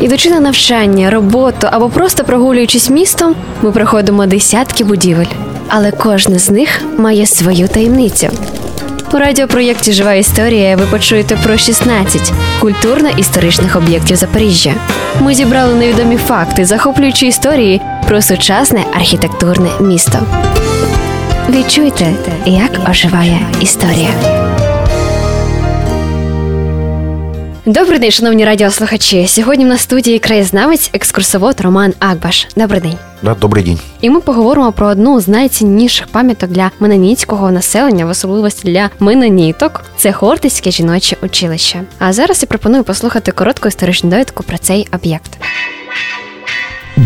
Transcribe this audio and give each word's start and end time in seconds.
Ідучи 0.00 0.30
на 0.30 0.40
навчання, 0.40 1.10
роботу 1.10 1.68
або 1.70 1.88
просто 1.88 2.24
прогулюючись 2.24 2.90
містом, 2.90 3.34
ми 3.62 3.72
проходимо 3.72 4.26
десятки 4.26 4.84
будівель. 4.84 5.26
Але 5.68 5.92
кожна 5.92 6.38
з 6.38 6.50
них 6.50 6.82
має 6.98 7.26
свою 7.26 7.68
таємницю. 7.68 8.28
У 9.14 9.16
радіопроєкті 9.18 9.92
Жива 9.92 10.14
історія 10.14 10.76
ви 10.76 10.86
почуєте 10.86 11.36
про 11.36 11.56
16 11.56 12.32
культурно-історичних 12.60 13.76
об'єктів 13.76 14.16
Запоріжжя. 14.16 14.74
Ми 15.20 15.34
зібрали 15.34 15.74
невідомі 15.74 16.16
факти, 16.16 16.64
захоплюючи 16.64 17.26
історії 17.26 17.80
про 18.08 18.22
сучасне 18.22 18.84
архітектурне 18.96 19.68
місто. 19.80 20.18
Відчуйте, 21.48 22.06
як 22.46 22.70
оживає 22.90 23.40
історія. 23.60 24.45
Добрий 27.68 27.98
день, 27.98 28.10
шановні 28.10 28.44
радіослухачі. 28.44 29.26
Сьогодні 29.26 29.64
в 29.64 29.68
нас 29.68 29.80
в 29.80 29.82
студії 29.82 30.18
краєзнавець, 30.18 30.90
екскурсовод 30.92 31.60
Роман 31.60 31.94
Акбаш. 31.98 32.48
Добрий 32.56 32.80
день. 32.80 32.94
Да, 33.22 33.34
добрий 33.34 33.64
день. 33.64 33.78
І 34.00 34.10
ми 34.10 34.20
поговоримо 34.20 34.72
про 34.72 34.86
одну 34.86 35.20
з 35.20 35.28
найцінніших 35.28 36.06
пам'яток 36.06 36.50
для 36.50 36.70
менонітського 36.80 37.50
населення, 37.50 38.06
в 38.06 38.08
особливості 38.08 38.68
для 38.68 38.90
меноніток. 39.00 39.84
Це 39.96 40.12
Хортицьке 40.12 40.70
жіноче 40.70 41.16
училище. 41.22 41.82
А 41.98 42.12
зараз 42.12 42.42
я 42.42 42.46
пропоную 42.46 42.84
послухати 42.84 43.32
коротку 43.32 43.68
історичну 43.68 44.10
довідку 44.10 44.42
про 44.42 44.58
цей 44.58 44.88
об'єкт. 44.92 45.38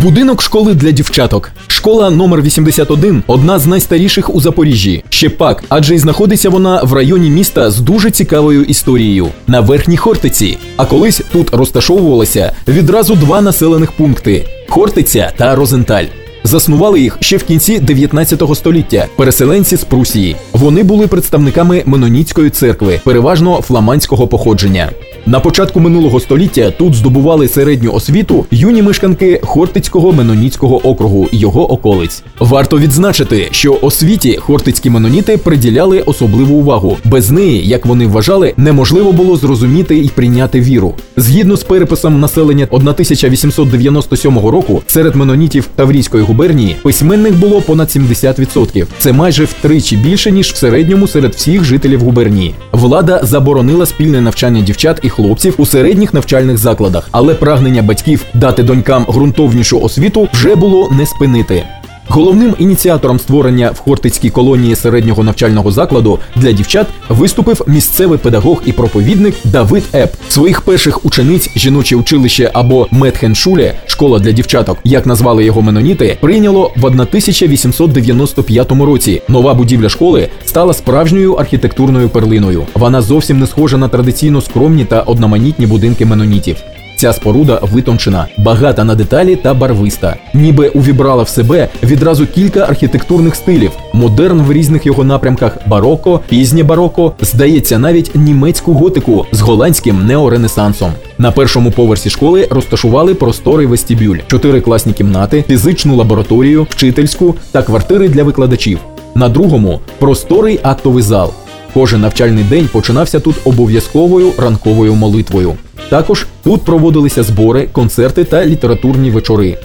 Будинок 0.02 0.42
школи 0.42 0.74
для 0.74 0.90
дівчаток. 0.90 1.50
Школа 1.66 2.10
номер 2.10 2.42
81 2.42 3.22
одна 3.26 3.58
з 3.58 3.66
найстаріших 3.66 4.34
у 4.34 4.40
Запоріжжі. 4.40 5.04
Ще 5.08 5.28
пак, 5.28 5.64
адже 5.68 5.94
й 5.94 5.98
знаходиться 5.98 6.50
вона 6.50 6.82
в 6.82 6.92
районі 6.92 7.30
міста 7.30 7.70
з 7.70 7.80
дуже 7.80 8.10
цікавою 8.10 8.64
історією 8.64 9.28
на 9.46 9.60
верхній 9.60 9.96
Хортиці. 9.96 10.58
А 10.76 10.84
колись 10.84 11.22
тут 11.32 11.54
розташовувалося 11.54 12.52
відразу 12.68 13.14
два 13.14 13.40
населених 13.40 13.92
пункти 13.92 14.46
Хортиця 14.68 15.32
та 15.36 15.54
Розенталь. 15.54 16.04
Заснували 16.44 17.00
їх 17.00 17.16
ще 17.20 17.36
в 17.36 17.44
кінці 17.44 17.78
19 17.78 18.42
століття 18.54 19.06
переселенці 19.16 19.76
з 19.76 19.84
Прусії. 19.84 20.36
Вони 20.52 20.82
були 20.82 21.06
представниками 21.06 21.82
Менонітської 21.86 22.50
церкви, 22.50 23.00
переважно 23.04 23.62
фламандського 23.62 24.26
походження. 24.26 24.90
На 25.26 25.40
початку 25.40 25.80
минулого 25.80 26.20
століття 26.20 26.70
тут 26.70 26.94
здобували 26.94 27.48
середню 27.48 27.92
освіту 27.92 28.46
юні 28.50 28.82
мешканки 28.82 29.40
Хортицького 29.44 30.12
меноніцького 30.12 30.86
округу 30.88 31.28
його 31.32 31.72
околиць. 31.72 32.22
Варто 32.38 32.78
відзначити, 32.78 33.48
що 33.50 33.78
освіті 33.82 34.36
хортицькі 34.36 34.90
меноніти 34.90 35.36
приділяли 35.36 36.00
особливу 36.00 36.54
увагу. 36.54 36.96
Без 37.04 37.30
неї, 37.30 37.68
як 37.68 37.86
вони 37.86 38.06
вважали, 38.06 38.54
неможливо 38.56 39.12
було 39.12 39.36
зрозуміти 39.36 39.98
і 39.98 40.08
прийняти 40.08 40.60
віру. 40.60 40.94
Згідно 41.16 41.56
з 41.56 41.62
переписом 41.64 42.20
населення 42.20 42.66
1897 42.70 44.38
року, 44.38 44.82
серед 44.86 45.16
менонітів 45.16 45.68
Таврійської 45.76 46.24
губернії 46.30 46.76
письменних 46.82 47.38
було 47.38 47.60
понад 47.60 47.88
70%. 47.88 48.86
Це 48.98 49.12
майже 49.12 49.44
втричі 49.44 49.96
більше 49.96 50.30
ніж 50.30 50.52
в 50.52 50.56
середньому 50.56 51.08
серед 51.08 51.34
всіх 51.34 51.64
жителів 51.64 52.00
губернії. 52.00 52.54
Влада 52.72 53.20
заборонила 53.22 53.86
спільне 53.86 54.20
навчання 54.20 54.60
дівчат 54.60 55.00
і 55.02 55.08
хлопців 55.08 55.54
у 55.58 55.66
середніх 55.66 56.14
навчальних 56.14 56.58
закладах, 56.58 57.08
але 57.10 57.34
прагнення 57.34 57.82
батьків 57.82 58.24
дати 58.34 58.62
донькам 58.62 59.04
ґрунтовнішу 59.08 59.80
освіту 59.80 60.28
вже 60.32 60.54
було 60.54 60.90
не 60.92 61.06
спинити. 61.06 61.79
Головним 62.12 62.54
ініціатором 62.58 63.18
створення 63.18 63.70
в 63.70 63.78
Хортицькій 63.78 64.30
колонії 64.30 64.76
середнього 64.76 65.22
навчального 65.22 65.72
закладу 65.72 66.18
для 66.36 66.52
дівчат 66.52 66.86
виступив 67.08 67.62
місцевий 67.66 68.18
педагог 68.18 68.62
і 68.66 68.72
проповідник 68.72 69.34
Давид 69.44 69.82
Еп. 69.92 70.14
Своїх 70.28 70.60
перших 70.60 71.04
учениць 71.04 71.50
жіноче 71.56 71.96
училище 71.96 72.50
або 72.54 72.88
Метхеншуле, 72.90 73.74
школа 73.86 74.18
для 74.18 74.32
дівчаток, 74.32 74.78
як 74.84 75.06
назвали 75.06 75.44
його 75.44 75.62
меноніти, 75.62 76.18
прийняло 76.20 76.72
в 76.76 76.86
1895 76.86 78.72
році. 78.72 79.22
Нова 79.28 79.54
будівля 79.54 79.88
школи 79.88 80.28
стала 80.44 80.72
справжньою 80.72 81.34
архітектурною 81.34 82.08
перлиною. 82.08 82.66
Вона 82.74 83.02
зовсім 83.02 83.38
не 83.38 83.46
схожа 83.46 83.76
на 83.76 83.88
традиційно 83.88 84.40
скромні 84.40 84.84
та 84.84 85.00
одноманітні 85.00 85.66
будинки 85.66 86.06
менонітів. 86.06 86.56
Ця 87.00 87.12
споруда 87.12 87.60
витончена, 87.62 88.26
багата 88.38 88.84
на 88.84 88.94
деталі 88.94 89.36
та 89.36 89.54
барвиста, 89.54 90.16
ніби 90.34 90.68
увібрала 90.68 91.22
в 91.22 91.28
себе 91.28 91.68
відразу 91.82 92.26
кілька 92.26 92.60
архітектурних 92.60 93.34
стилів: 93.34 93.70
модерн 93.92 94.42
в 94.42 94.52
різних 94.52 94.86
його 94.86 95.04
напрямках, 95.04 95.58
бароко, 95.66 96.20
пізнє 96.28 96.62
бароко, 96.62 97.12
здається, 97.20 97.78
навіть 97.78 98.14
німецьку 98.14 98.72
готику 98.72 99.26
з 99.32 99.40
голландським 99.40 100.06
неоренесансом. 100.06 100.92
На 101.18 101.32
першому 101.32 101.70
поверсі 101.70 102.10
школи 102.10 102.48
розташували 102.50 103.14
просторий 103.14 103.66
вестибюль, 103.66 104.18
чотири 104.26 104.60
класні 104.60 104.92
кімнати, 104.92 105.44
фізичну 105.48 105.96
лабораторію, 105.96 106.66
вчительську 106.70 107.34
та 107.52 107.62
квартири 107.62 108.08
для 108.08 108.22
викладачів. 108.22 108.78
На 109.14 109.28
другому 109.28 109.80
просторий 109.98 110.60
актовий 110.62 111.02
зал. 111.02 111.32
Кожен 111.74 112.00
навчальний 112.00 112.44
день 112.44 112.68
починався 112.72 113.20
тут 113.20 113.36
обов'язковою 113.44 114.32
ранковою 114.38 114.94
молитвою. 114.94 115.54
Також 115.88 116.26
тут 116.42 116.64
проводилися 116.64 117.22
збори, 117.22 117.68
концерти 117.72 118.24
та 118.24 118.46
літературні 118.46 119.10
вечори. 119.10 119.58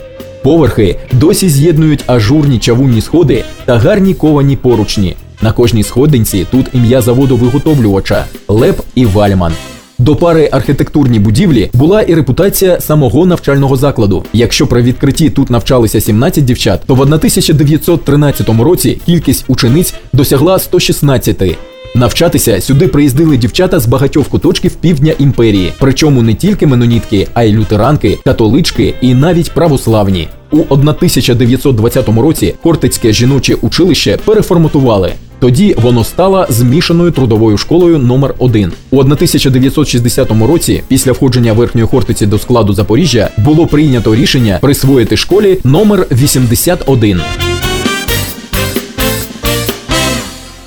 Поверхи 0.43 0.99
досі 1.11 1.49
з'єднують 1.49 2.03
ажурні 2.07 2.59
чавунні 2.59 3.01
сходи 3.01 3.43
та 3.65 3.77
гарні 3.77 4.13
ковані 4.13 4.55
поручні. 4.55 5.15
На 5.41 5.51
кожній 5.51 5.83
сходинці 5.83 6.45
тут 6.51 6.65
ім'я 6.73 7.01
заводу 7.01 7.37
виготовлювача 7.37 8.25
Леп 8.47 8.81
і 8.95 9.05
Вальман. 9.05 9.53
До 9.99 10.15
пари 10.15 10.49
архітектурні 10.51 11.19
будівлі 11.19 11.69
була 11.73 12.01
і 12.01 12.15
репутація 12.15 12.79
самого 12.79 13.25
навчального 13.25 13.75
закладу. 13.75 14.23
Якщо 14.33 14.67
при 14.67 14.81
відкритті 14.81 15.29
тут 15.29 15.49
навчалися 15.49 16.01
17 16.01 16.45
дівчат, 16.45 16.81
то 16.87 16.95
в 16.95 17.01
1913 17.01 18.49
році 18.49 19.01
кількість 19.05 19.45
учениць 19.47 19.93
досягла 20.13 20.59
116. 20.59 21.57
Навчатися 21.95 22.61
сюди 22.61 22.87
приїздили 22.87 23.37
дівчата 23.37 23.79
з 23.79 23.85
багатьох 23.85 24.27
куточків 24.27 24.75
півдня 24.75 25.13
імперії, 25.19 25.73
причому 25.79 26.21
не 26.21 26.33
тільки 26.33 26.67
менонітки, 26.67 27.27
а 27.33 27.43
й 27.43 27.53
лютеранки, 27.53 28.17
католички 28.23 28.93
і 29.01 29.13
навіть 29.13 29.51
православні. 29.51 30.27
У 30.51 30.59
1920 30.59 32.09
році 32.09 32.53
Хортицьке 32.63 33.13
жіноче 33.13 33.55
училище 33.61 34.17
переформатували. 34.25 35.13
Тоді 35.39 35.75
воно 35.77 36.03
стало 36.03 36.45
змішаною 36.49 37.11
трудовою 37.11 37.57
школою 37.57 37.97
номер 37.97 38.35
1 38.39 38.71
У 38.91 38.99
1960 38.99 40.31
році, 40.47 40.83
після 40.87 41.11
входження 41.11 41.53
верхньої 41.53 41.87
Хортиці 41.87 42.25
до 42.25 42.39
складу 42.39 42.73
Запоріжжя, 42.73 43.29
було 43.37 43.67
прийнято 43.67 44.15
рішення 44.15 44.57
присвоїти 44.61 45.17
школі 45.17 45.59
номер 45.63 46.07
81. 46.11 47.21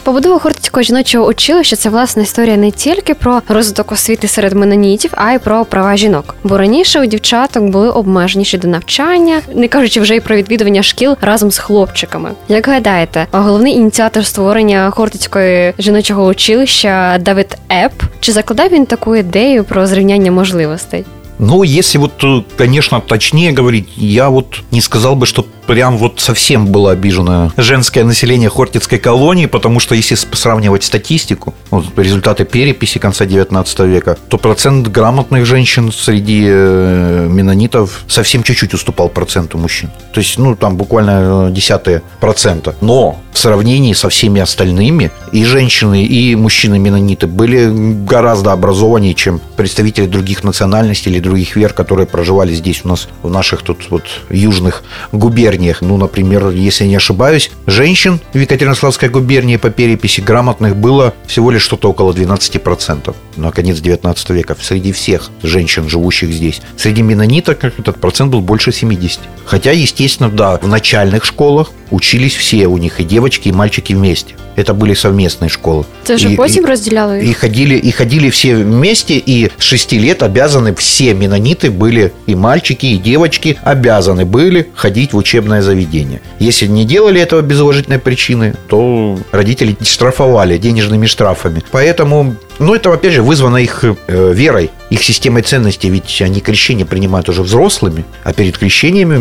Побудова 0.08 0.38
Хортицького 0.38 0.82
жіночого 0.82 1.26
училища 1.26 1.76
це 1.76 1.90
власна 1.90 2.22
історія 2.22 2.56
не 2.56 2.70
тільки 2.70 3.14
про 3.14 3.42
розвиток 3.48 3.92
освіти 3.92 4.28
серед 4.28 4.52
менонітів, 4.52 5.10
а 5.16 5.32
й 5.32 5.38
про 5.38 5.64
права 5.64 5.96
жінок. 5.96 6.34
Бо 6.44 6.58
раніше 6.58 7.00
у 7.00 7.06
дівчаток 7.06 7.62
були 7.64 7.90
обмеженіші 7.90 8.58
до 8.58 8.68
навчання, 8.68 9.40
не 9.54 9.68
кажучи 9.68 10.00
вже 10.00 10.16
й 10.16 10.20
про 10.20 10.36
відвідування 10.36 10.82
шкіл 10.82 11.16
разом 11.20 11.50
з 11.50 11.58
хлопчиками. 11.58 12.30
Як 12.48 12.68
гадаєте, 12.68 13.26
головний 13.32 13.72
ініціатор 13.72 14.26
створення 14.26 14.90
Хортицького 14.90 15.72
жіночого 15.78 16.26
училища 16.26 17.18
Давид 17.20 17.58
Еп 17.68 17.92
чи 18.20 18.32
закладав 18.32 18.68
він 18.68 18.86
таку 18.86 19.16
ідею 19.16 19.64
про 19.64 19.86
зрівняння 19.86 20.32
можливостей? 20.32 21.04
Ну, 21.38 21.64
если 21.64 22.00
вот, 22.00 22.24
э, 22.24 22.42
конечно, 22.56 23.00
точнее 23.00 23.52
говорить, 23.52 23.88
я 23.96 24.28
вот 24.28 24.46
не 24.72 24.80
сказал 24.80 25.14
бы, 25.14 25.26
что 25.26 25.44
прям 25.68 25.98
вот 25.98 26.18
совсем 26.18 26.66
было 26.66 26.92
обижено 26.92 27.52
женское 27.58 28.02
население 28.02 28.48
Хортицкой 28.48 28.98
колонии, 28.98 29.44
потому 29.44 29.80
что 29.80 29.94
если 29.94 30.14
сравнивать 30.14 30.82
статистику, 30.82 31.54
вот, 31.70 31.84
результаты 31.96 32.44
переписи 32.46 32.98
конца 32.98 33.26
19 33.26 33.80
века, 33.80 34.16
то 34.28 34.38
процент 34.38 34.88
грамотных 34.88 35.44
женщин 35.44 35.92
среди 35.92 36.46
э, 36.48 37.28
менонитов 37.30 38.04
совсем 38.08 38.42
чуть-чуть 38.42 38.72
уступал 38.72 39.10
проценту 39.10 39.58
мужчин. 39.58 39.90
То 40.14 40.20
есть, 40.20 40.38
ну, 40.38 40.56
там 40.56 40.76
буквально 40.76 41.50
десятые 41.50 42.02
процента. 42.18 42.74
Но 42.80 43.20
в 43.32 43.38
сравнении 43.38 43.92
со 43.92 44.08
всеми 44.08 44.40
остальными 44.40 45.10
и 45.32 45.44
женщины, 45.44 46.02
и 46.02 46.34
мужчины-менониты 46.34 47.26
были 47.26 47.70
гораздо 48.04 48.52
образованнее, 48.52 49.14
чем 49.14 49.40
представители 49.56 50.06
других 50.06 50.44
национальностей 50.44 51.12
или 51.12 51.20
других 51.20 51.56
вер, 51.56 51.74
которые 51.74 52.06
проживали 52.06 52.54
здесь 52.54 52.80
у 52.84 52.88
нас, 52.88 53.06
в 53.22 53.30
наших 53.30 53.62
тут 53.62 53.90
вот 53.90 54.04
южных 54.30 54.82
губерниях 55.12 55.57
губерниях, 55.57 55.81
ну, 55.81 55.97
например, 55.97 56.49
если 56.49 56.83
я 56.85 56.89
не 56.91 56.95
ошибаюсь, 56.95 57.51
женщин 57.67 58.19
в 58.33 58.37
Екатеринославской 58.39 59.09
губернии 59.09 59.57
по 59.57 59.69
переписи 59.69 60.21
грамотных 60.21 60.75
было 60.75 61.13
всего 61.25 61.51
лишь 61.51 61.63
что-то 61.63 61.89
около 61.89 62.11
12% 62.13 63.13
на 63.37 63.51
конец 63.51 63.79
19 63.79 64.29
века 64.29 64.55
среди 64.61 64.91
всех 64.91 65.31
женщин, 65.43 65.89
живущих 65.89 66.31
здесь. 66.31 66.61
Среди 66.77 67.01
менониток 67.01 67.63
этот 67.63 67.97
процент 67.97 68.31
был 68.31 68.41
больше 68.41 68.71
70. 68.71 69.19
Хотя, 69.45 69.71
естественно, 69.71 70.29
да, 70.29 70.57
в 70.61 70.67
начальных 70.67 71.25
школах 71.25 71.71
учились 71.89 72.35
все 72.35 72.67
у 72.67 72.77
них, 72.77 72.99
и 72.99 73.03
девочки, 73.03 73.49
и 73.49 73.51
мальчики 73.51 73.93
вместе. 73.93 74.35
Это 74.55 74.73
были 74.75 74.93
совместные 74.93 75.49
школы. 75.49 75.85
Це 76.03 76.17
ж 76.17 76.29
И- 76.31 76.35
потім 76.35 76.63
и- 76.63 76.67
розділяли 76.67 77.19
и 77.19 77.25
їх. 77.27 77.37
ходили, 77.39 77.81
и 77.85 77.91
ходили 77.91 78.27
все 78.29 78.55
вместе, 78.55 79.13
и 79.29 79.49
с 79.57 79.63
6 79.65 79.93
лет 79.93 80.21
обязаны 80.21 80.73
все 80.75 81.13
менониты 81.13 81.71
были, 81.71 82.11
и 82.29 82.35
мальчики, 82.35 82.85
и 82.85 82.97
девочки 82.97 83.55
обязаны 83.65 84.25
были 84.25 84.65
ходить 84.75 85.13
в 85.13 85.17
учебное 85.48 85.62
заведение. 85.62 86.20
Если 86.40 86.68
не 86.68 86.84
делали 86.84 87.20
этого 87.20 87.42
без 87.42 87.60
уважительной 87.60 87.98
причины, 87.98 88.54
то 88.68 89.18
родители 89.32 89.76
штрафовали 89.82 90.58
денежными 90.58 91.06
штрафами. 91.06 91.62
Поэтому, 91.70 92.34
ну, 92.58 92.74
это, 92.74 92.92
опять 92.92 93.12
же, 93.12 93.22
вызвано 93.22 93.58
их 93.58 93.84
э, 93.84 94.32
верой, 94.34 94.70
их 94.90 95.02
системой 95.02 95.42
ценностей, 95.42 95.90
ведь 95.90 96.22
они 96.22 96.40
крещение 96.40 96.84
принимают 96.86 97.28
уже 97.28 97.42
взрослыми, 97.42 98.04
а 98.24 98.32
перед 98.32 98.58
крещениями 98.58 99.16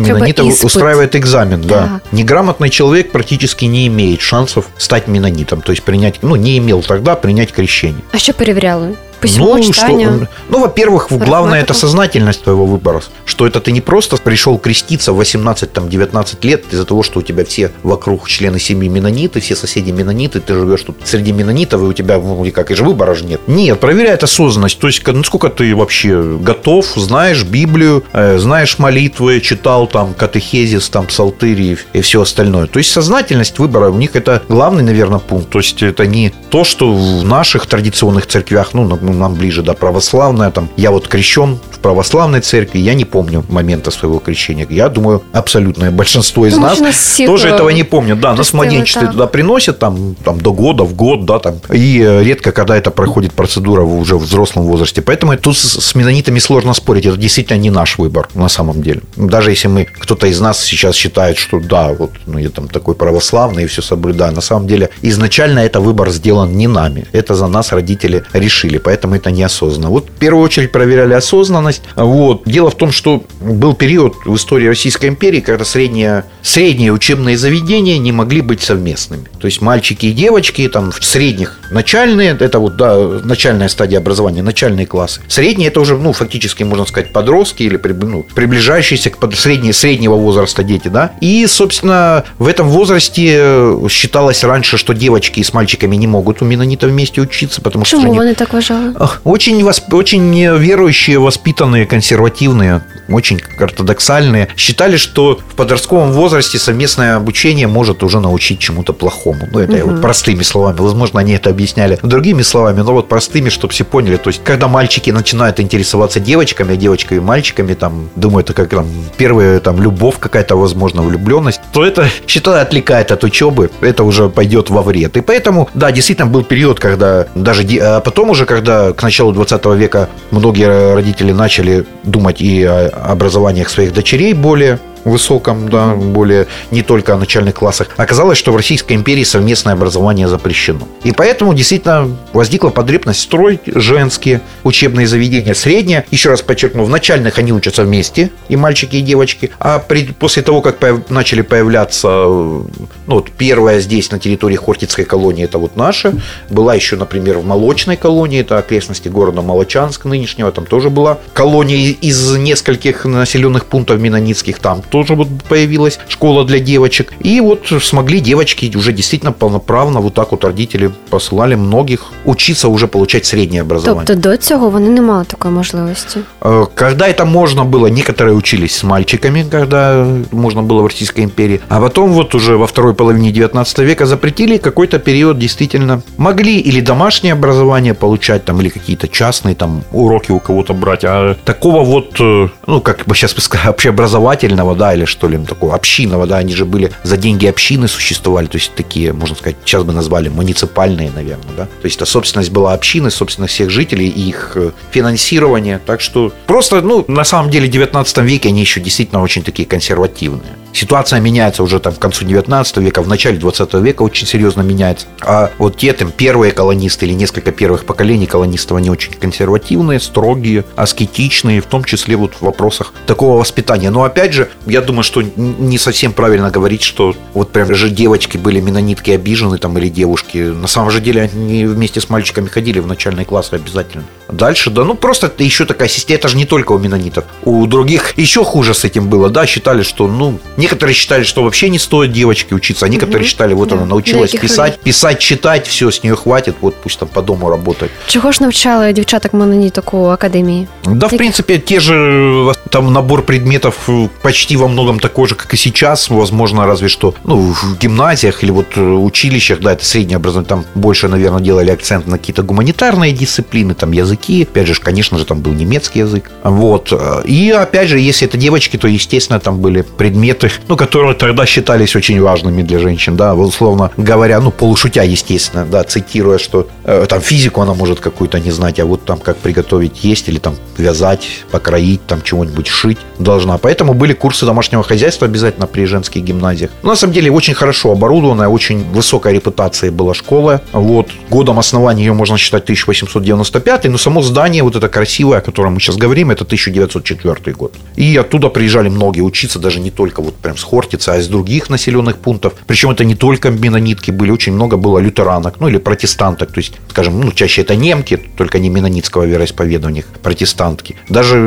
испыт. 0.50 0.64
устраивают 0.64 1.16
экзамен, 1.16 1.62
да. 1.62 1.82
Так. 1.82 2.12
Неграмотный 2.12 2.70
человек 2.70 3.12
практически 3.12 3.66
не 3.66 3.86
имеет 3.86 4.20
шансов 4.20 4.64
стать 4.78 5.08
менонитом, 5.08 5.60
то 5.60 5.72
есть 5.72 5.82
принять, 5.82 6.18
ну, 6.22 6.36
не 6.36 6.58
имел 6.58 6.82
тогда 6.82 7.14
принять 7.14 7.52
крещение. 7.52 8.02
А 8.12 8.18
що 8.18 8.32
перевіряли? 8.32 8.94
Письмо, 9.20 9.56
ну, 9.56 9.62
читання? 9.62 10.06
что, 10.06 10.26
ну, 10.48 10.60
во-первых, 10.60 11.08
главное 11.10 11.62
это 11.62 11.74
сознательность 11.74 12.42
твоего 12.44 12.66
выбора. 12.66 13.02
Что 13.24 13.46
это 13.46 13.60
ты 13.60 13.72
не 13.72 13.80
просто 13.80 14.16
пришел 14.16 14.58
креститься 14.58 15.12
в 15.12 15.20
18-19 15.20 16.46
лет 16.46 16.64
из-за 16.72 16.84
того, 16.84 17.02
что 17.02 17.20
у 17.20 17.22
тебя 17.22 17.44
все 17.44 17.70
вокруг 17.82 18.28
члены 18.28 18.58
семьи 18.58 18.88
менониты, 18.88 19.40
все 19.40 19.56
соседи 19.56 19.92
менониты, 19.92 20.40
ты 20.40 20.54
живешь 20.54 20.82
тут 20.82 20.96
среди 21.04 21.32
менонитов, 21.32 21.82
и 21.82 21.84
у 21.84 21.92
тебя, 21.92 22.20
и 22.44 22.50
как, 22.50 22.70
и 22.70 22.74
же 22.74 22.84
выбора 22.84 23.14
же 23.14 23.24
нет. 23.24 23.40
Нет, 23.46 23.80
проверяет 23.80 24.24
осознанность. 24.24 24.78
То 24.78 24.86
есть, 24.86 25.06
насколько 25.06 25.48
ты 25.48 25.74
вообще 25.74 26.38
готов, 26.40 26.86
знаешь 26.96 27.42
Библию, 27.44 28.04
э, 28.12 28.38
знаешь 28.38 28.78
молитвы, 28.78 29.40
читал 29.40 29.86
там 29.86 30.14
катехезис, 30.14 30.88
там 30.88 31.06
псалтыри 31.06 31.78
и 31.92 32.00
все 32.00 32.20
остальное. 32.20 32.66
То 32.66 32.78
есть, 32.78 32.90
сознательность 32.90 33.58
выбора 33.58 33.90
у 33.90 33.96
них 33.96 34.16
это 34.16 34.42
главный, 34.48 34.82
наверное, 34.82 35.18
пункт. 35.18 35.50
То 35.50 35.58
есть, 35.58 35.82
это 35.82 36.06
не 36.06 36.32
то, 36.50 36.64
что 36.64 36.92
в 36.92 37.24
наших 37.24 37.66
традиционных 37.66 38.26
церквях, 38.26 38.74
ну, 38.74 38.84
нам- 39.08 39.18
нам 39.28 39.34
ближе, 39.34 39.62
да, 39.62 39.74
православная, 39.74 40.50
там, 40.50 40.68
я 40.76 40.90
вот 40.90 41.08
крещен 41.08 41.58
в 41.70 41.78
православной 41.78 42.40
церкви, 42.40 42.78
я 42.78 42.94
не 42.94 43.04
помню 43.04 43.44
момента 43.48 43.90
своего 43.90 44.18
крещения. 44.18 44.66
Я 44.70 44.88
думаю, 44.88 45.22
абсолютное 45.32 45.90
большинство 45.90 46.46
из 46.46 46.56
Ну, 46.56 46.62
нас 46.62 46.78
всех, 46.96 47.26
тоже 47.26 47.48
э, 47.48 47.54
этого 47.54 47.70
не 47.70 47.84
помнят. 47.84 48.20
Да, 48.20 48.30
нас 48.30 48.50
крестили, 48.50 48.56
младенчество 48.56 49.02
так. 49.02 49.12
туда 49.12 49.26
приносят, 49.26 49.78
там, 49.78 50.14
там, 50.24 50.40
до 50.40 50.52
года, 50.52 50.84
в 50.84 50.94
год, 50.94 51.24
да, 51.24 51.38
там, 51.38 51.56
и 51.72 52.00
э, 52.00 52.22
редко, 52.22 52.52
когда 52.52 52.76
это 52.76 52.90
проходит 52.90 53.32
процедура 53.32 53.82
в 53.82 53.98
уже 53.98 54.16
в 54.16 54.22
взрослом 54.22 54.64
возрасте. 54.64 55.02
Поэтому 55.02 55.36
тут 55.36 55.56
с, 55.56 55.80
с 55.80 55.94
менонитами 55.94 56.38
сложно 56.38 56.74
спорить, 56.74 57.06
это 57.06 57.16
действительно 57.16 57.58
не 57.58 57.70
наш 57.70 57.98
выбор 57.98 58.28
на 58.34 58.48
самом 58.48 58.82
деле. 58.82 59.02
Даже 59.16 59.50
если 59.50 59.68
мы, 59.68 59.84
кто-то 59.84 60.26
из 60.26 60.40
нас 60.40 60.62
сейчас 60.64 60.96
считает, 60.96 61.38
что 61.38 61.60
да, 61.60 61.92
вот, 61.92 62.10
ну, 62.26 62.38
я 62.38 62.48
там 62.48 62.68
такой 62.68 62.94
православный 62.94 63.64
и 63.64 63.66
все 63.66 63.82
соблюдаю, 63.82 64.32
на 64.34 64.40
самом 64.40 64.66
деле 64.66 64.90
изначально 65.02 65.60
это 65.60 65.80
выбор 65.80 66.10
сделан 66.10 66.56
не 66.56 66.66
нами. 66.66 67.06
Это 67.12 67.34
за 67.34 67.46
нас 67.46 67.72
родители 67.72 68.22
решили, 68.32 68.78
поэтому 68.78 68.97
это 69.06 69.30
неосознанно. 69.30 69.90
Вот 69.90 70.06
в 70.08 70.12
первую 70.12 70.44
очередь 70.44 70.72
проверяли 70.72 71.14
осознанность. 71.14 71.82
Вот. 71.96 72.42
Дело 72.44 72.70
в 72.70 72.74
том, 72.76 72.92
что 72.92 73.22
был 73.40 73.74
период 73.74 74.14
в 74.24 74.34
истории 74.34 74.68
Российской 74.68 75.06
империи, 75.06 75.40
когда 75.40 75.64
средние, 75.64 76.24
средние 76.42 76.92
учебные 76.92 77.36
заведения 77.36 77.98
не 77.98 78.12
могли 78.12 78.40
быть 78.40 78.62
совместными. 78.62 79.24
То 79.40 79.46
есть 79.46 79.60
мальчики 79.60 80.06
и 80.06 80.12
девочки 80.12 80.68
там 80.68 80.90
в 80.92 81.04
средних 81.04 81.58
начальные, 81.70 82.36
это 82.38 82.58
вот 82.58 82.76
да, 82.76 82.96
начальная 83.24 83.68
стадия 83.68 83.98
образования, 83.98 84.42
начальные 84.42 84.86
классы. 84.86 85.20
Средние 85.28 85.68
это 85.68 85.80
уже, 85.80 85.96
ну, 85.96 86.12
фактически, 86.12 86.62
можно 86.64 86.86
сказать, 86.86 87.12
подростки 87.12 87.62
или 87.62 87.76
ну, 87.76 88.24
приближающиеся 88.34 89.10
к 89.10 89.18
под- 89.18 89.34
средне- 89.34 89.72
среднего 89.72 90.14
возраста 90.16 90.62
дети, 90.62 90.88
да. 90.88 91.12
И, 91.20 91.46
собственно, 91.46 92.24
в 92.38 92.46
этом 92.48 92.68
возрасте 92.68 93.76
считалось 93.88 94.44
раньше, 94.44 94.76
что 94.78 94.92
девочки 94.94 95.42
с 95.42 95.52
мальчиками 95.52 95.96
не 95.96 96.06
могут 96.06 96.42
у 96.42 96.44
менонитов 96.44 96.90
вместе 96.90 97.20
учиться, 97.20 97.60
потому 97.60 97.84
что 97.84 98.00
Чому 98.00 98.18
они 98.20 98.34
так 98.34 98.52
вважали? 98.52 98.87
Ах, 98.98 99.20
Очень, 99.24 99.60
восп- 99.62 99.94
очень 99.94 100.32
верующие, 100.58 101.18
воспитанные, 101.18 101.86
консервативные, 101.86 102.82
очень 103.08 103.40
ортодоксальные, 103.58 104.48
считали, 104.56 104.96
что 104.96 105.38
в 105.48 105.54
подростковом 105.54 106.12
возрасте 106.12 106.58
совместное 106.58 107.16
обучение 107.16 107.66
может 107.66 108.02
уже 108.02 108.20
научить 108.20 108.58
чему-то 108.58 108.92
плохому. 108.92 109.48
Ну, 109.50 109.58
это 109.58 109.76
я 109.76 109.84
вот 109.84 110.00
простыми 110.00 110.42
словами. 110.42 110.76
Возможно, 110.78 111.20
они 111.20 111.32
это 111.32 111.50
объясняли 111.50 111.98
другими 112.02 112.42
словами, 112.42 112.82
но 112.82 112.92
вот 112.92 113.08
простыми, 113.08 113.48
чтобы 113.48 113.72
все 113.72 113.84
поняли. 113.84 114.16
То 114.16 114.28
есть, 114.28 114.42
когда 114.44 114.68
мальчики 114.68 115.10
начинают 115.10 115.60
интересоваться 115.60 116.20
девочками, 116.20 116.74
а 116.74 116.76
девочками 116.76 117.18
и 117.18 117.20
мальчиками, 117.20 117.74
там, 117.74 118.08
думаю, 118.16 118.44
это 118.44 118.52
как 118.54 118.70
там 118.70 118.86
первая 119.16 119.60
там 119.60 119.82
любовь 119.82 120.18
какая-то, 120.18 120.56
возможно, 120.56 121.02
влюбленность, 121.02 121.60
то 121.72 121.84
это, 121.84 122.08
считаю, 122.26 122.62
отвлекает 122.62 123.12
от 123.12 123.24
учебы, 123.24 123.70
это 123.80 124.04
уже 124.04 124.28
пойдет 124.28 124.70
во 124.70 124.82
вред. 124.82 125.16
И 125.16 125.20
поэтому, 125.20 125.68
да, 125.74 125.90
действительно 125.92 126.28
был 126.28 126.44
период, 126.44 126.78
когда 126.80 127.26
даже, 127.34 127.62
а 127.80 128.00
потом 128.00 128.30
уже, 128.30 128.46
когда 128.46 128.77
к 128.96 129.02
началу 129.02 129.32
20 129.32 129.64
века 129.76 130.08
многие 130.30 130.94
родители 130.94 131.32
начали 131.32 131.84
думать 132.04 132.40
и 132.40 132.64
о 132.64 132.88
образованиях 132.88 133.68
своих 133.68 133.92
дочерей 133.92 134.34
более 134.34 134.78
высоком, 135.08 135.68
да, 135.68 135.94
более 135.94 136.46
не 136.70 136.82
только 136.82 137.14
о 137.14 137.16
начальных 137.18 137.54
классах, 137.54 137.88
оказалось, 137.96 138.38
что 138.38 138.52
в 138.52 138.56
Российской 138.56 138.94
империи 138.94 139.24
совместное 139.24 139.74
образование 139.74 140.28
запрещено. 140.28 140.86
И 141.04 141.12
поэтому 141.12 141.54
действительно 141.54 142.16
возникла 142.32 142.70
потребность 142.70 143.20
строить 143.20 143.60
женские 143.66 144.40
учебные 144.64 145.06
заведения. 145.06 145.54
Средние, 145.54 146.04
еще 146.10 146.30
раз 146.30 146.42
подчеркну, 146.42 146.84
в 146.84 146.88
начальных 146.90 147.38
они 147.38 147.52
учатся 147.52 147.84
вместе, 147.84 148.30
и 148.48 148.56
мальчики, 148.56 148.96
и 148.96 149.00
девочки, 149.00 149.50
а 149.58 149.78
при- 149.78 150.12
после 150.12 150.42
того, 150.42 150.60
как 150.60 150.78
появ- 150.78 151.08
начали 151.10 151.42
появляться, 151.42 152.08
ну 152.08 152.64
вот 153.06 153.30
первая 153.30 153.80
здесь 153.80 154.10
на 154.10 154.18
территории 154.18 154.56
Хортицкой 154.56 155.04
колонии, 155.04 155.44
это 155.44 155.58
вот 155.58 155.76
наша, 155.76 156.12
была 156.50 156.74
еще, 156.74 156.96
например, 156.96 157.38
в 157.38 157.44
Молочной 157.46 157.96
колонии, 157.96 158.40
это 158.40 158.58
окрестности 158.58 159.08
города 159.08 159.42
Молочанск 159.42 160.04
нынешнего, 160.04 160.50
там 160.52 160.66
тоже 160.66 160.90
была 160.90 161.18
колония 161.32 161.94
из 162.00 162.32
нескольких 162.36 163.04
населенных 163.04 163.66
пунктов 163.66 163.98
менонитских, 164.00 164.58
там 164.58 164.82
тоже 164.82 164.97
вот 165.06 165.28
появилась 165.48 165.98
школа 166.08 166.44
для 166.44 166.58
девочек. 166.58 167.12
И 167.20 167.40
вот 167.40 167.72
смогли 167.82 168.20
девочки 168.20 168.72
уже 168.76 168.92
действительно 168.92 169.32
полноправно, 169.32 170.00
вот 170.00 170.14
так 170.14 170.30
вот 170.32 170.44
родители 170.44 170.90
посылали 171.10 171.56
многих 171.56 172.00
учиться 172.24 172.68
уже 172.68 172.86
получать 172.86 173.26
среднее 173.26 173.62
образование. 173.62 174.06
Тобто 174.06 174.30
до 174.30 174.36
цього 174.36 174.70
вони 174.70 174.88
не 174.88 175.00
мали 175.00 175.24
такої 175.24 175.54
можливости. 175.54 176.20
Э, 176.40 176.66
Когда 176.74 177.08
это 177.08 177.24
можно 177.24 177.64
было, 177.64 177.86
некоторые 177.88 178.32
учились 178.34 178.72
с 178.74 178.84
мальчиками, 178.84 179.44
когда 179.50 180.06
можно 180.32 180.62
было 180.62 180.82
в 180.82 180.86
Российской 180.86 181.24
империи. 181.24 181.60
А 181.68 181.80
потом 181.80 182.12
вот 182.12 182.34
уже 182.34 182.56
во 182.56 182.66
второй 182.66 182.94
половине 182.94 183.30
19 183.32 183.78
века 183.78 184.06
запретили, 184.06 184.58
какой-то 184.58 184.98
период 184.98 185.38
действительно 185.38 186.00
могли 186.16 186.58
или 186.58 186.80
домашнее 186.80 187.32
образование 187.32 187.94
получать, 187.94 188.44
там, 188.44 188.60
или 188.60 188.68
какие-то 188.68 189.08
частные 189.08 189.54
там 189.54 189.82
уроки 189.92 190.32
у 190.32 190.40
кого-то 190.40 190.74
брать. 190.74 191.04
А 191.04 191.34
такого 191.44 191.84
вот, 191.84 192.20
э, 192.20 192.48
ну, 192.66 192.80
как 192.80 193.04
бы 193.06 193.14
сейчас 193.14 193.34
бы 193.34 193.40
сказать, 193.48 193.68
общеобразовательного, 193.68 194.74
да, 194.78 194.94
или 194.94 195.04
что 195.04 195.28
ли, 195.28 195.38
такого 195.44 195.74
общинного, 195.74 196.26
да, 196.26 196.38
они 196.38 196.54
же 196.54 196.64
были 196.64 196.90
за 197.02 197.16
деньги 197.16 197.46
общины 197.46 197.88
существовали, 197.88 198.46
то 198.46 198.56
есть 198.56 198.72
такие, 198.74 199.12
можно 199.12 199.36
сказать, 199.36 199.56
сейчас 199.64 199.82
бы 199.82 199.92
назвали 199.92 200.28
муниципальные, 200.28 201.10
наверное, 201.10 201.54
да. 201.56 201.64
То 201.66 201.84
есть 201.84 201.96
это 201.96 202.06
собственность 202.06 202.50
была 202.50 202.72
общины, 202.72 203.10
собственность 203.10 203.54
всех 203.54 203.70
жителей 203.70 204.08
и 204.08 204.28
их 204.28 204.52
э, 204.54 204.70
финансирование. 204.90 205.80
Так 205.84 206.00
что 206.00 206.32
просто, 206.46 206.80
ну, 206.80 207.04
на 207.08 207.24
самом 207.24 207.50
деле 207.50 207.68
в 207.68 207.70
19 207.70 208.18
веке 208.18 208.48
они 208.48 208.60
еще 208.60 208.80
действительно 208.80 209.22
очень 209.22 209.42
такие 209.42 209.68
консервативные. 209.68 210.52
Ситуация 210.72 211.20
меняется 211.20 211.62
уже 211.62 211.80
там 211.80 211.94
к 211.94 211.98
концу 211.98 212.24
19 212.24 212.76
века, 212.78 213.02
в 213.02 213.08
начале 213.08 213.38
20 213.38 213.74
века 213.74 214.02
очень 214.02 214.26
серьезно 214.26 214.62
меняется. 214.62 215.06
А 215.20 215.50
вот 215.58 215.76
те 215.76 215.92
там 215.92 216.10
первые 216.10 216.52
колонисты 216.52 217.06
или 217.06 217.14
несколько 217.14 217.52
первых 217.52 217.84
поколений 217.84 218.26
колонистов, 218.26 218.76
они 218.76 218.90
очень 218.90 219.12
консервативные, 219.12 220.00
строгие, 220.00 220.64
аскетичные, 220.76 221.60
в 221.60 221.66
том 221.66 221.84
числе 221.84 222.16
вот 222.16 222.34
в 222.34 222.42
вопросах 222.42 222.92
такого 223.06 223.38
воспитания. 223.38 223.90
Но 223.90 224.04
опять 224.04 224.32
же, 224.32 224.50
я 224.66 224.80
думаю, 224.80 225.02
что 225.02 225.22
не 225.22 225.78
совсем 225.78 226.12
правильно 226.12 226.50
говорить, 226.50 226.82
что 226.82 227.14
вот 227.34 227.50
прям 227.50 227.74
же 227.74 227.90
девочки 227.90 228.36
были 228.36 228.60
менонитки 228.60 229.10
обижены 229.10 229.58
там 229.58 229.76
или 229.78 229.88
девушки. 229.88 230.38
На 230.38 230.68
самом 230.68 230.90
же 230.90 231.00
деле 231.00 231.22
они 231.22 231.66
вместе 231.66 232.00
с 232.00 232.08
мальчиками 232.08 232.48
ходили 232.48 232.78
в 232.80 232.86
начальные 232.86 233.24
классы 233.24 233.54
обязательно. 233.54 234.04
Дальше, 234.30 234.70
да, 234.70 234.84
ну 234.84 234.94
просто 234.94 235.32
еще 235.38 235.64
такая 235.64 235.88
система, 235.88 236.18
это 236.18 236.28
же 236.28 236.36
не 236.36 236.44
только 236.44 236.72
у 236.72 236.78
менонитов. 236.78 237.24
У 237.44 237.66
других 237.66 238.16
еще 238.18 238.44
хуже 238.44 238.74
с 238.74 238.84
этим 238.84 239.08
было, 239.08 239.30
да, 239.30 239.46
считали, 239.46 239.82
что, 239.82 240.06
ну, 240.06 240.38
Некоторые 240.58 240.94
считали, 240.94 241.22
что 241.22 241.44
вообще 241.44 241.68
не 241.68 241.78
стоит 241.78 242.12
девочке 242.12 242.52
учиться, 242.54 242.84
а 242.84 242.88
некоторые 242.88 243.20
угу. 243.20 243.28
считали, 243.28 243.54
вот 243.54 243.68
да. 243.68 243.76
она 243.76 243.86
научилась 243.86 244.32
писать, 244.32 244.80
писать, 244.80 245.20
читать, 245.20 245.68
все, 245.68 245.88
с 245.90 246.02
нее 246.02 246.16
хватит, 246.16 246.56
вот 246.60 246.74
пусть 246.74 246.98
там 246.98 247.08
по 247.08 247.22
дому 247.22 247.48
работает. 247.48 247.92
Чего 248.08 248.32
ж 248.32 248.42
навчали 248.42 248.92
дівчаток 248.92 249.32
мононіток 249.32 249.94
у 249.94 250.04
академии? 250.06 250.66
Да, 250.84 251.06
в 251.06 251.16
принципе, 251.16 251.58
те 251.58 251.80
же, 251.80 252.52
там 252.70 252.92
набор 252.92 253.22
предметов 253.22 253.74
э, 253.88 254.08
почти 254.22 254.56
во 254.56 254.66
многом 254.66 254.98
такой 254.98 255.28
же, 255.28 255.36
как 255.36 255.54
и 255.54 255.56
сейчас, 255.56 256.10
возможно, 256.10 256.66
разве 256.66 256.88
что, 256.88 257.14
ну, 257.24 257.36
в 257.36 257.78
гимназиях 257.78 258.42
или 258.42 258.50
вот 258.50 258.66
э, 258.76 258.80
училищах, 258.80 259.60
да, 259.60 259.72
это 259.72 259.84
среднее 259.84 260.16
образование, 260.16 260.48
там 260.48 260.64
больше, 260.74 261.08
наверное, 261.08 261.40
делали 261.40 261.70
акцент 261.70 262.06
на 262.08 262.18
какие-то 262.18 262.42
гуманитарные 262.42 263.12
дисциплины, 263.12 263.74
там 263.74 263.92
языки, 263.92 264.42
опять 264.42 264.66
же, 264.66 264.74
конечно 264.74 265.18
же, 265.18 265.24
там 265.24 265.40
был 265.40 265.52
немецкий 265.52 266.00
язык, 266.00 266.30
вот, 266.42 266.92
и 267.24 267.50
опять 267.50 267.88
же, 267.88 268.00
если 268.00 268.26
это 268.26 268.36
девочки, 268.36 268.76
то, 268.76 268.88
естественно, 268.88 269.38
там 269.38 269.58
были 269.60 269.82
предметы, 269.82 270.47
ну, 270.68 270.76
которые 270.76 271.14
тогда 271.14 271.46
считались 271.46 271.96
очень 271.96 272.20
важными 272.20 272.62
для 272.62 272.78
женщин, 272.78 273.16
да, 273.16 273.34
условно 273.34 273.90
говоря, 273.96 274.40
ну, 274.40 274.50
полушутя, 274.50 275.02
естественно, 275.02 275.64
да, 275.64 275.84
цитируя, 275.84 276.38
что 276.38 276.68
э, 276.84 277.06
там 277.08 277.20
физику 277.20 277.60
она 277.60 277.74
может 277.74 278.00
какую-то 278.00 278.40
не 278.40 278.50
знать, 278.50 278.80
а 278.80 278.84
вот 278.84 279.04
там 279.04 279.18
как 279.18 279.36
приготовить 279.36 280.04
есть 280.04 280.28
или 280.28 280.38
там 280.38 280.54
вязать, 280.76 281.26
покроить, 281.50 282.06
там 282.06 282.22
чего-нибудь 282.22 282.66
шить 282.66 282.98
должна. 283.18 283.58
Поэтому 283.58 283.94
были 283.94 284.12
курсы 284.12 284.46
домашнего 284.46 284.82
хозяйства 284.82 285.26
обязательно 285.26 285.66
при 285.66 285.84
женских 285.84 286.22
гимназиях. 286.22 286.70
Но, 286.82 286.90
на 286.90 286.96
самом 286.96 287.12
деле 287.12 287.30
очень 287.30 287.54
хорошо 287.54 287.92
оборудованная, 287.92 288.48
очень 288.48 288.84
высокая 288.92 289.32
репутация 289.32 289.90
была 289.90 290.14
школа. 290.14 290.62
Вот 290.72 291.08
годом 291.30 291.58
основания 291.58 292.04
ее 292.04 292.12
можно 292.12 292.38
считать 292.38 292.62
1895, 292.64 293.84
но 293.84 293.98
само 293.98 294.22
здание 294.22 294.62
вот 294.62 294.76
это 294.76 294.88
красивое, 294.88 295.38
о 295.38 295.40
котором 295.40 295.74
мы 295.74 295.80
сейчас 295.80 295.96
говорим, 295.96 296.30
это 296.30 296.44
1904 296.44 297.56
год. 297.56 297.74
И 297.96 298.16
оттуда 298.16 298.48
приезжали 298.48 298.88
многие 298.88 299.20
учиться, 299.20 299.58
даже 299.58 299.80
не 299.80 299.90
только 299.90 300.22
вот 300.22 300.37
прям 300.41 300.57
с 300.57 300.63
Хортица, 300.63 301.13
а 301.13 301.17
из 301.17 301.27
других 301.27 301.69
населенных 301.69 302.17
пунктов. 302.17 302.53
Причем 302.67 302.89
это 302.91 303.05
не 303.05 303.15
только 303.15 303.49
менонитки 303.49 304.11
были, 304.11 304.31
очень 304.31 304.53
много 304.53 304.77
было 304.77 304.99
лютеранок, 304.99 305.55
ну 305.59 305.67
или 305.67 305.77
протестанток, 305.77 306.51
то 306.51 306.59
есть, 306.59 306.73
скажем, 306.89 307.21
ну 307.21 307.31
чаще 307.31 307.61
это 307.61 307.75
немки, 307.75 308.19
только 308.37 308.59
не 308.59 308.69
менонитского 308.69 309.25
вероисповедания, 309.25 310.03
протестантки. 310.21 310.95
Даже 311.09 311.37